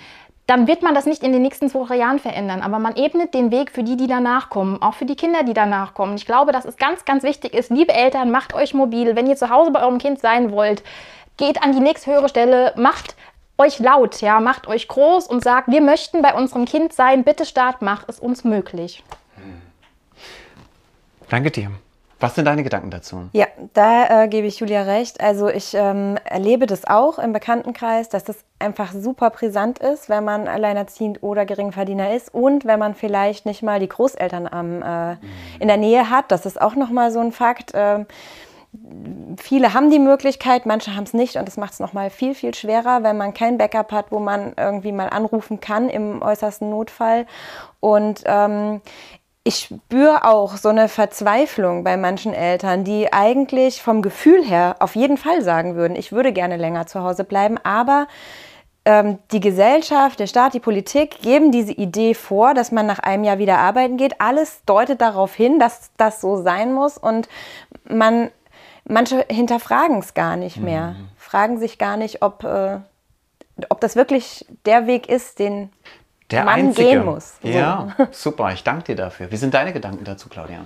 dann 0.47 0.67
wird 0.67 0.83
man 0.83 0.93
das 0.93 1.05
nicht 1.05 1.23
in 1.23 1.31
den 1.31 1.41
nächsten 1.41 1.69
zwei, 1.69 1.95
Jahren 1.95 2.19
verändern. 2.19 2.61
Aber 2.61 2.77
man 2.77 2.95
ebnet 2.95 3.33
den 3.33 3.51
Weg 3.51 3.71
für 3.71 3.83
die, 3.83 3.97
die 3.97 4.07
danach 4.07 4.49
kommen, 4.49 4.81
auch 4.81 4.93
für 4.93 5.05
die 5.05 5.15
Kinder, 5.15 5.43
die 5.43 5.53
danach 5.53 5.93
kommen. 5.93 6.15
Ich 6.15 6.25
glaube, 6.25 6.51
dass 6.51 6.65
es 6.65 6.77
ganz, 6.77 7.05
ganz 7.05 7.23
wichtig 7.23 7.53
ist, 7.53 7.71
liebe 7.71 7.93
Eltern, 7.93 8.31
macht 8.31 8.53
euch 8.53 8.73
mobil. 8.73 9.15
Wenn 9.15 9.27
ihr 9.27 9.35
zu 9.35 9.49
Hause 9.49 9.71
bei 9.71 9.81
eurem 9.81 9.97
Kind 9.97 10.19
sein 10.19 10.51
wollt, 10.51 10.83
geht 11.37 11.63
an 11.63 11.71
die 11.71 11.79
nächsthöhere 11.79 12.29
Stelle, 12.29 12.73
macht 12.75 13.15
euch 13.57 13.79
laut, 13.79 14.21
ja, 14.21 14.39
macht 14.39 14.67
euch 14.67 14.87
groß 14.87 15.27
und 15.27 15.43
sagt, 15.43 15.71
wir 15.71 15.81
möchten 15.81 16.21
bei 16.21 16.33
unserem 16.33 16.65
Kind 16.65 16.93
sein, 16.93 17.23
bitte 17.23 17.45
Staat, 17.45 17.81
mach 17.81 18.07
es 18.07 18.19
uns 18.19 18.43
möglich. 18.43 19.03
Danke 21.29 21.49
dir. 21.49 21.71
Was 22.21 22.35
sind 22.35 22.45
deine 22.45 22.63
Gedanken 22.63 22.91
dazu? 22.91 23.29
Ja, 23.33 23.47
da 23.73 24.23
äh, 24.23 24.27
gebe 24.27 24.45
ich 24.45 24.59
Julia 24.59 24.83
recht. 24.83 25.19
Also 25.19 25.49
ich 25.49 25.73
ähm, 25.73 26.17
erlebe 26.23 26.67
das 26.67 26.85
auch 26.85 27.17
im 27.17 27.33
Bekanntenkreis, 27.33 28.09
dass 28.09 28.23
das 28.23 28.37
einfach 28.59 28.93
super 28.93 29.31
brisant 29.31 29.79
ist, 29.79 30.07
wenn 30.07 30.23
man 30.23 30.47
alleinerziehend 30.47 31.23
oder 31.23 31.45
Geringverdiener 31.45 32.13
ist 32.13 32.31
und 32.33 32.65
wenn 32.65 32.77
man 32.77 32.93
vielleicht 32.93 33.47
nicht 33.47 33.63
mal 33.63 33.79
die 33.79 33.89
Großeltern 33.89 34.47
am, 34.47 34.83
äh, 34.83 35.17
in 35.59 35.67
der 35.67 35.77
Nähe 35.77 36.11
hat. 36.11 36.31
Das 36.31 36.45
ist 36.45 36.61
auch 36.61 36.75
nochmal 36.75 37.11
so 37.11 37.19
ein 37.19 37.31
Fakt. 37.31 37.71
Ähm, 37.73 38.05
viele 39.37 39.73
haben 39.73 39.89
die 39.89 39.99
Möglichkeit, 39.99 40.65
manche 40.65 40.95
haben 40.95 41.03
es 41.03 41.13
nicht 41.13 41.35
und 41.35 41.47
das 41.47 41.57
macht 41.57 41.73
es 41.73 41.79
nochmal 41.79 42.09
viel, 42.09 42.35
viel 42.35 42.53
schwerer, 42.53 43.03
wenn 43.03 43.17
man 43.17 43.33
kein 43.33 43.57
Backup 43.57 43.91
hat, 43.91 44.11
wo 44.11 44.19
man 44.19 44.53
irgendwie 44.55 44.91
mal 44.91 45.09
anrufen 45.09 45.59
kann 45.59 45.89
im 45.89 46.21
äußersten 46.21 46.69
Notfall. 46.69 47.25
Und 47.79 48.21
ähm, 48.25 48.81
ich 49.43 49.57
spüre 49.57 50.23
auch 50.25 50.55
so 50.55 50.69
eine 50.69 50.87
Verzweiflung 50.87 51.83
bei 51.83 51.97
manchen 51.97 52.33
Eltern, 52.33 52.83
die 52.83 53.11
eigentlich 53.11 53.81
vom 53.81 54.01
Gefühl 54.01 54.43
her 54.43 54.75
auf 54.79 54.95
jeden 54.95 55.17
Fall 55.17 55.41
sagen 55.41 55.75
würden, 55.75 55.95
ich 55.95 56.11
würde 56.11 56.31
gerne 56.31 56.57
länger 56.57 56.85
zu 56.85 57.01
Hause 57.01 57.23
bleiben, 57.23 57.57
aber 57.63 58.07
ähm, 58.85 59.17
die 59.31 59.39
Gesellschaft, 59.39 60.19
der 60.19 60.27
Staat, 60.27 60.53
die 60.53 60.59
Politik 60.59 61.21
geben 61.21 61.51
diese 61.51 61.71
Idee 61.71 62.13
vor, 62.13 62.53
dass 62.53 62.71
man 62.71 62.85
nach 62.85 62.99
einem 62.99 63.23
Jahr 63.23 63.37
wieder 63.39 63.59
arbeiten 63.59 63.97
geht. 63.97 64.21
Alles 64.21 64.63
deutet 64.65 65.01
darauf 65.01 65.33
hin, 65.33 65.59
dass 65.59 65.91
das 65.97 66.21
so 66.21 66.41
sein 66.41 66.73
muss 66.73 66.97
und 66.97 67.27
man, 67.87 68.29
manche 68.85 69.25
hinterfragen 69.29 69.99
es 69.99 70.13
gar 70.13 70.35
nicht 70.35 70.57
mehr, 70.57 70.91
mhm. 70.91 71.09
fragen 71.17 71.59
sich 71.59 71.79
gar 71.79 71.97
nicht, 71.97 72.21
ob, 72.21 72.43
äh, 72.43 72.77
ob 73.69 73.81
das 73.81 73.95
wirklich 73.95 74.45
der 74.65 74.85
Weg 74.85 75.09
ist, 75.09 75.39
den 75.39 75.71
der 76.31 76.45
Mann 76.45 76.59
einzige. 76.59 76.89
gehen 76.89 77.05
muss. 77.05 77.37
So. 77.41 77.47
Ja, 77.47 77.95
super. 78.11 78.51
Ich 78.53 78.63
danke 78.63 78.83
dir 78.85 78.95
dafür. 78.95 79.31
Wie 79.31 79.37
sind 79.37 79.53
deine 79.53 79.73
Gedanken 79.73 80.03
dazu, 80.03 80.29
Claudia? 80.29 80.65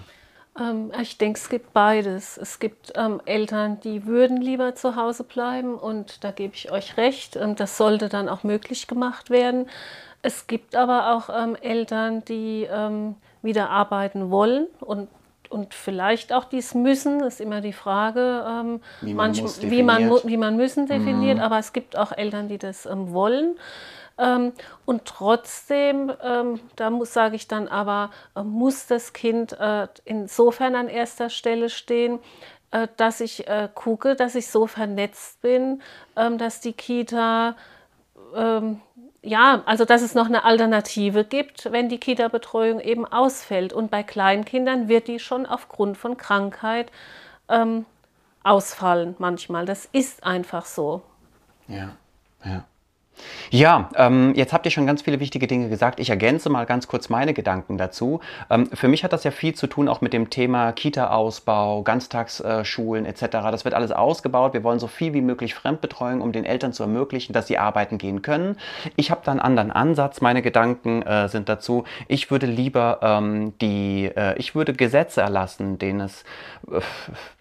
Ähm, 0.60 0.92
ich 1.02 1.18
denke, 1.18 1.40
es 1.40 1.50
gibt 1.50 1.74
beides. 1.74 2.38
Es 2.38 2.60
gibt 2.60 2.94
ähm, 2.96 3.22
Eltern, 3.26 3.80
die 3.82 4.06
würden 4.06 4.38
lieber 4.38 4.76
zu 4.76 4.96
Hause 4.96 5.24
bleiben 5.24 5.76
und 5.76 6.24
da 6.24 6.32
gebe 6.32 6.54
ich 6.56 6.72
euch 6.72 6.98
recht. 6.98 7.36
Ähm, 7.36 7.56
das 7.56 7.78
sollte 7.78 8.10
dann 8.10 8.30
auch 8.30 8.44
möglich 8.44 8.88
gemacht 8.88 9.30
werden. 9.30 9.68
Es 10.22 10.48
gibt 10.48 10.76
aber 10.76 11.14
auch 11.14 11.30
ähm, 11.30 11.56
Eltern, 11.62 12.24
die 12.26 12.68
ähm, 12.72 13.16
wieder 13.42 13.70
arbeiten 13.70 14.32
wollen 14.32 14.68
und 14.80 15.10
und 15.48 15.74
vielleicht 15.74 16.34
auch 16.34 16.46
dies 16.46 16.74
müssen, 16.74 17.22
ist 17.22 17.40
immer 17.40 17.62
die 17.62 17.72
Frage, 17.72 18.44
ähm, 18.48 18.82
wie, 19.02 19.14
man 19.14 19.32
manch, 19.32 19.62
wie, 19.62 19.84
man, 19.84 20.12
wie 20.24 20.38
man 20.38 20.58
müssen 20.58 20.88
definiert, 20.88 21.38
mhm. 21.38 21.44
aber 21.44 21.60
es 21.60 21.72
gibt 21.72 21.96
auch 21.96 22.12
Eltern, 22.12 22.50
die 22.50 22.58
das 22.58 22.86
ähm, 22.86 23.14
wollen. 23.14 23.56
Ähm, 24.18 24.54
und 24.86 25.06
trotzdem, 25.06 26.12
ähm, 26.24 26.60
da 26.76 26.90
muss, 26.90 27.14
sage 27.14 27.36
ich 27.36 27.48
dann 27.48 27.68
aber, 27.68 28.12
äh, 28.36 28.44
muss 28.44 28.88
das 28.88 29.14
Kind 29.14 29.54
äh, 29.60 29.88
insofern 30.06 30.76
an 30.76 30.88
erster 30.88 31.30
Stelle 31.30 31.70
stehen, 31.70 32.20
äh, 32.72 32.88
dass 32.98 33.20
ich 33.20 33.48
äh, 33.48 33.70
gucke, 33.74 34.16
dass 34.16 34.36
ich 34.36 34.48
so 34.48 34.68
vernetzt 34.68 35.42
bin, 35.42 35.82
ähm, 36.16 36.38
dass 36.38 36.62
die 36.62 36.74
Kita 36.74 37.56
ähm, 38.36 38.82
ja, 39.26 39.64
also 39.66 39.86
dass 39.86 40.04
es 40.04 40.14
noch 40.14 40.28
eine 40.28 40.44
Alternative 40.44 41.24
gibt, 41.26 41.72
wenn 41.72 41.90
die 41.90 41.98
Kita-Betreuung 41.98 42.80
eben 42.80 43.06
ausfällt. 43.06 43.74
Und 43.74 43.90
bei 43.90 44.04
Kleinkindern 44.04 44.88
wird 44.88 45.08
die 45.08 45.20
schon 45.20 45.48
aufgrund 45.48 45.98
von 45.98 46.16
Krankheit 46.16 46.92
ähm, 47.50 47.86
ausfallen 48.44 49.16
manchmal. 49.18 49.66
Das 49.66 49.86
ist 49.92 50.24
einfach 50.24 50.66
so. 50.66 51.02
Ja, 51.68 51.96
ja. 52.44 52.66
Ja, 53.52 53.90
ähm, 53.96 54.34
jetzt 54.36 54.54
habt 54.54 54.66
ihr 54.66 54.72
schon 54.72 54.88
ganz 54.88 55.04
viele 55.04 55.20
wichtige 55.20 55.48
Dinge 55.48 55.70
gesagt. 55.70 56.00
Ich 56.00 56.10
ergänze 56.10 56.50
mal 56.50 56.66
ganz 56.66 56.88
kurz 56.88 57.10
meine 57.10 57.34
Gedanken 57.34 57.78
dazu. 57.78 58.20
Ähm, 58.50 58.68
für 58.74 58.88
mich 58.88 59.04
hat 59.04 59.14
das 59.14 59.24
ja 59.24 59.32
viel 59.32 59.54
zu 59.54 59.68
tun 59.68 59.88
auch 59.88 60.02
mit 60.02 60.14
dem 60.14 60.30
Thema 60.30 60.72
Kita-Ausbau, 60.72 61.84
Ganztagsschulen 61.84 63.06
etc. 63.06 63.26
Das 63.30 63.66
wird 63.66 63.76
alles 63.76 63.92
ausgebaut. 63.92 64.54
Wir 64.54 64.64
wollen 64.64 64.80
so 64.80 64.88
viel 64.88 65.14
wie 65.14 65.22
möglich 65.22 65.54
Fremdbetreuung, 65.54 66.22
um 66.22 66.32
den 66.32 66.46
Eltern 66.46 66.74
zu 66.74 66.84
ermöglichen, 66.84 67.34
dass 67.34 67.48
sie 67.48 67.58
arbeiten 67.58 67.98
gehen 67.98 68.22
können. 68.22 68.58
Ich 68.96 69.12
habe 69.12 69.22
da 69.24 69.32
einen 69.32 69.40
anderen 69.40 69.72
Ansatz. 69.72 70.22
Meine 70.22 70.42
Gedanken 70.42 71.02
äh, 71.04 71.30
sind 71.30 71.50
dazu, 71.50 71.84
ich 72.08 72.32
würde 72.32 72.48
lieber 72.48 73.00
ähm, 73.02 73.54
die, 73.60 74.12
äh, 74.16 74.38
ich 74.38 74.56
würde 74.56 74.74
Gesetze 74.74 75.22
erlassen, 75.22 75.78
denen 75.78 76.02
es 76.02 76.24
äh, 76.72 76.82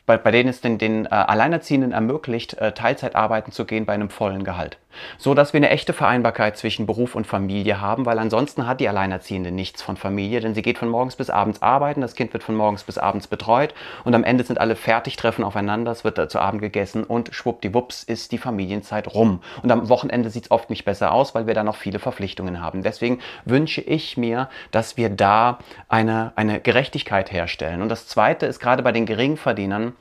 bei, 0.06 0.18
bei 0.18 0.30
denen 0.30 0.50
es 0.50 0.60
den, 0.60 0.78
den 0.78 1.06
äh, 1.06 1.08
Alleinerziehenden 1.08 1.92
ermöglicht, 1.92 2.54
äh, 2.54 2.72
Teilzeit 2.72 3.16
arbeiten 3.16 3.52
zu 3.52 3.64
gehen 3.64 3.86
bei 3.86 3.94
einem 3.94 4.10
vollen 4.10 4.44
Gehalt. 4.44 4.78
So 5.18 5.34
dass 5.34 5.52
wir 5.52 5.58
eine 5.58 5.70
echte 5.70 5.92
Vereinbarkeit 5.92 6.56
zwischen 6.56 6.86
Beruf 6.86 7.14
und 7.14 7.26
Familie 7.26 7.80
haben, 7.80 8.06
weil 8.06 8.18
ansonsten 8.18 8.66
hat 8.66 8.80
die 8.80 8.88
Alleinerziehende 8.88 9.50
nichts 9.50 9.82
von 9.82 9.96
Familie, 9.96 10.40
denn 10.40 10.54
sie 10.54 10.62
geht 10.62 10.78
von 10.78 10.88
morgens 10.88 11.16
bis 11.16 11.30
abends 11.30 11.62
arbeiten, 11.62 12.00
das 12.00 12.14
Kind 12.14 12.32
wird 12.32 12.42
von 12.42 12.54
morgens 12.54 12.84
bis 12.84 12.98
abends 12.98 13.26
betreut 13.26 13.74
und 14.04 14.14
am 14.14 14.24
Ende 14.24 14.44
sind 14.44 14.60
alle 14.60 14.76
fertig, 14.76 15.16
treffen 15.16 15.44
aufeinander, 15.44 15.92
es 15.92 16.04
wird 16.04 16.30
zu 16.30 16.38
Abend 16.38 16.60
gegessen 16.60 17.04
und 17.04 17.34
schwuppdiwupps 17.34 18.02
ist 18.02 18.32
die 18.32 18.38
Familienzeit 18.38 19.14
rum. 19.14 19.40
Und 19.62 19.70
am 19.70 19.88
Wochenende 19.88 20.30
sieht 20.30 20.44
es 20.44 20.50
oft 20.50 20.70
nicht 20.70 20.84
besser 20.84 21.12
aus, 21.12 21.34
weil 21.34 21.46
wir 21.46 21.54
da 21.54 21.64
noch 21.64 21.76
viele 21.76 21.98
Verpflichtungen 21.98 22.60
haben. 22.60 22.82
Deswegen 22.82 23.20
wünsche 23.44 23.80
ich 23.80 24.16
mir, 24.16 24.48
dass 24.70 24.96
wir 24.96 25.10
da 25.10 25.58
eine, 25.88 26.32
eine 26.36 26.60
Gerechtigkeit 26.60 27.32
herstellen. 27.32 27.82
Und 27.82 27.88
das 27.88 28.06
Zweite 28.06 28.46
ist 28.46 28.60
gerade 28.60 28.82
bei 28.82 28.92
den 28.92 29.06
Geringverdienern, 29.06 29.94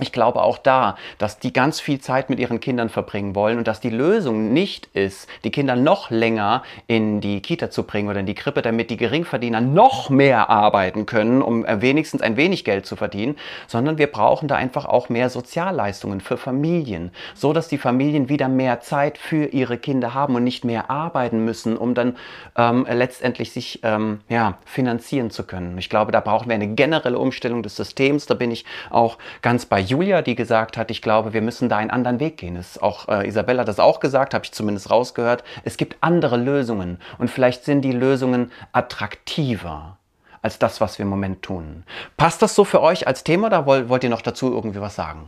ich 0.00 0.12
glaube 0.12 0.42
auch 0.42 0.58
da, 0.58 0.96
dass 1.18 1.38
die 1.38 1.52
ganz 1.52 1.80
viel 1.80 2.00
Zeit 2.00 2.30
mit 2.30 2.38
ihren 2.38 2.60
Kindern 2.60 2.88
verbringen 2.88 3.34
wollen 3.34 3.58
und 3.58 3.68
dass 3.68 3.80
die 3.80 3.90
Lösung 3.90 4.52
nicht 4.52 4.86
ist, 4.94 5.28
die 5.44 5.50
Kinder 5.50 5.76
noch 5.76 6.10
länger 6.10 6.62
in 6.86 7.20
die 7.20 7.40
Kita 7.40 7.70
zu 7.70 7.82
bringen 7.82 8.08
oder 8.08 8.20
in 8.20 8.26
die 8.26 8.34
Krippe, 8.34 8.62
damit 8.62 8.90
die 8.90 8.96
Geringverdiener 8.96 9.60
noch 9.60 10.10
mehr 10.10 10.50
arbeiten 10.50 11.06
können, 11.06 11.42
um 11.42 11.64
wenigstens 11.66 12.22
ein 12.22 12.36
wenig 12.36 12.64
Geld 12.64 12.86
zu 12.86 12.96
verdienen, 12.96 13.36
sondern 13.66 13.98
wir 13.98 14.06
brauchen 14.06 14.48
da 14.48 14.56
einfach 14.56 14.84
auch 14.86 15.08
mehr 15.08 15.30
Sozialleistungen 15.30 16.20
für 16.20 16.36
Familien, 16.36 17.10
so 17.34 17.52
dass 17.52 17.68
die 17.68 17.78
Familien 17.78 18.28
wieder 18.28 18.48
mehr 18.48 18.80
Zeit 18.80 19.18
für 19.18 19.46
ihre 19.46 19.78
Kinder 19.78 20.14
haben 20.14 20.34
und 20.34 20.44
nicht 20.44 20.64
mehr 20.64 20.90
arbeiten 20.90 21.44
müssen, 21.44 21.76
um 21.76 21.94
dann 21.94 22.16
ähm, 22.56 22.86
letztendlich 22.90 23.52
sich 23.52 23.80
ähm, 23.82 24.20
ja, 24.28 24.58
finanzieren 24.64 25.30
zu 25.30 25.44
können. 25.44 25.78
Ich 25.78 25.88
glaube, 25.88 26.12
da 26.12 26.20
brauchen 26.20 26.48
wir 26.48 26.54
eine 26.54 26.68
generelle 26.68 27.18
Umstellung 27.18 27.62
des 27.62 27.76
Systems. 27.76 28.26
Da 28.26 28.34
bin 28.34 28.50
ich 28.50 28.64
auch 28.90 29.18
ganz 29.42 29.66
bei 29.66 29.80
Julia, 29.88 30.22
die 30.22 30.34
gesagt 30.34 30.76
hat, 30.76 30.90
ich 30.90 31.02
glaube, 31.02 31.32
wir 31.32 31.42
müssen 31.42 31.68
da 31.68 31.78
einen 31.78 31.90
anderen 31.90 32.20
Weg 32.20 32.36
gehen. 32.36 32.56
Ist 32.56 32.82
auch 32.82 33.08
äh, 33.08 33.26
Isabella 33.26 33.60
hat 33.60 33.68
das 33.68 33.80
auch 33.80 34.00
gesagt, 34.00 34.34
habe 34.34 34.44
ich 34.44 34.52
zumindest 34.52 34.90
rausgehört. 34.90 35.44
Es 35.64 35.76
gibt 35.76 35.96
andere 36.00 36.36
Lösungen 36.36 36.98
und 37.18 37.30
vielleicht 37.30 37.64
sind 37.64 37.82
die 37.82 37.92
Lösungen 37.92 38.52
attraktiver 38.72 39.98
als 40.42 40.58
das, 40.58 40.80
was 40.80 40.98
wir 40.98 41.04
im 41.04 41.10
Moment 41.10 41.42
tun. 41.42 41.84
Passt 42.16 42.42
das 42.42 42.54
so 42.54 42.64
für 42.64 42.80
euch 42.80 43.06
als 43.06 43.24
Thema 43.24 43.48
oder 43.48 43.66
wollt 43.66 44.04
ihr 44.04 44.10
noch 44.10 44.22
dazu 44.22 44.52
irgendwie 44.52 44.80
was 44.80 44.94
sagen? 44.94 45.24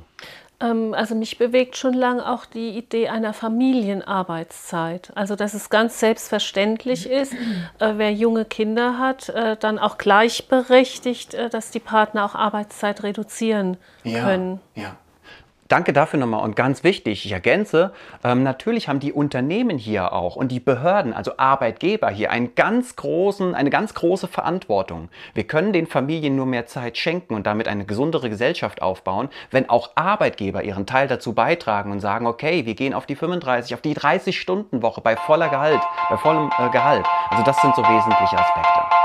Ähm, 0.60 0.94
also 0.94 1.14
mich 1.14 1.38
bewegt 1.38 1.76
schon 1.76 1.94
lange 1.94 2.28
auch 2.28 2.44
die 2.44 2.70
Idee 2.70 3.08
einer 3.08 3.32
Familienarbeitszeit. 3.32 5.10
Also 5.14 5.36
dass 5.36 5.54
es 5.54 5.70
ganz 5.70 6.00
selbstverständlich 6.00 7.08
ist, 7.08 7.32
äh, 7.78 7.94
wer 7.96 8.12
junge 8.12 8.44
Kinder 8.44 8.98
hat, 8.98 9.28
äh, 9.30 9.56
dann 9.58 9.78
auch 9.78 9.98
gleichberechtigt, 9.98 11.34
äh, 11.34 11.48
dass 11.50 11.70
die 11.70 11.80
Partner 11.80 12.24
auch 12.24 12.34
Arbeitszeit 12.34 13.02
reduzieren 13.02 13.76
Ja, 14.04 14.24
können. 14.24 14.60
ja. 14.74 14.96
Danke 15.70 15.92
dafür 15.92 16.18
nochmal 16.18 16.42
und 16.42 16.56
ganz 16.56 16.82
wichtig, 16.82 17.24
ich 17.24 17.30
ergänze, 17.30 17.92
ähm, 18.24 18.42
natürlich 18.42 18.88
haben 18.88 18.98
die 18.98 19.12
Unternehmen 19.12 19.78
hier 19.78 20.12
auch 20.12 20.34
und 20.34 20.48
die 20.50 20.58
Behörden, 20.58 21.12
also 21.12 21.34
Arbeitgeber 21.36 22.10
hier, 22.10 22.32
einen 22.32 22.56
ganz 22.56 22.96
großen, 22.96 23.54
eine 23.54 23.70
ganz 23.70 23.94
große 23.94 24.26
Verantwortung. 24.26 25.10
Wir 25.32 25.44
können 25.44 25.72
den 25.72 25.86
Familien 25.86 26.34
nur 26.34 26.46
mehr 26.46 26.66
Zeit 26.66 26.98
schenken 26.98 27.34
und 27.34 27.46
damit 27.46 27.68
eine 27.68 27.84
gesundere 27.84 28.28
Gesellschaft 28.28 28.82
aufbauen, 28.82 29.28
wenn 29.52 29.68
auch 29.68 29.90
Arbeitgeber 29.94 30.64
ihren 30.64 30.86
Teil 30.86 31.06
dazu 31.06 31.34
beitragen 31.34 31.92
und 31.92 32.00
sagen, 32.00 32.26
okay, 32.26 32.66
wir 32.66 32.74
gehen 32.74 32.92
auf 32.92 33.06
die 33.06 33.14
35, 33.14 33.72
auf 33.72 33.80
die 33.80 33.94
30-Stunden-Woche 33.94 35.00
bei 35.02 35.14
voller 35.14 35.50
Gehalt, 35.50 35.82
bei 36.08 36.16
vollem 36.16 36.50
äh, 36.58 36.68
Gehalt. 36.70 37.06
Also 37.30 37.44
das 37.44 37.62
sind 37.62 37.76
so 37.76 37.82
wesentliche 37.82 38.36
Aspekte. 38.36 38.99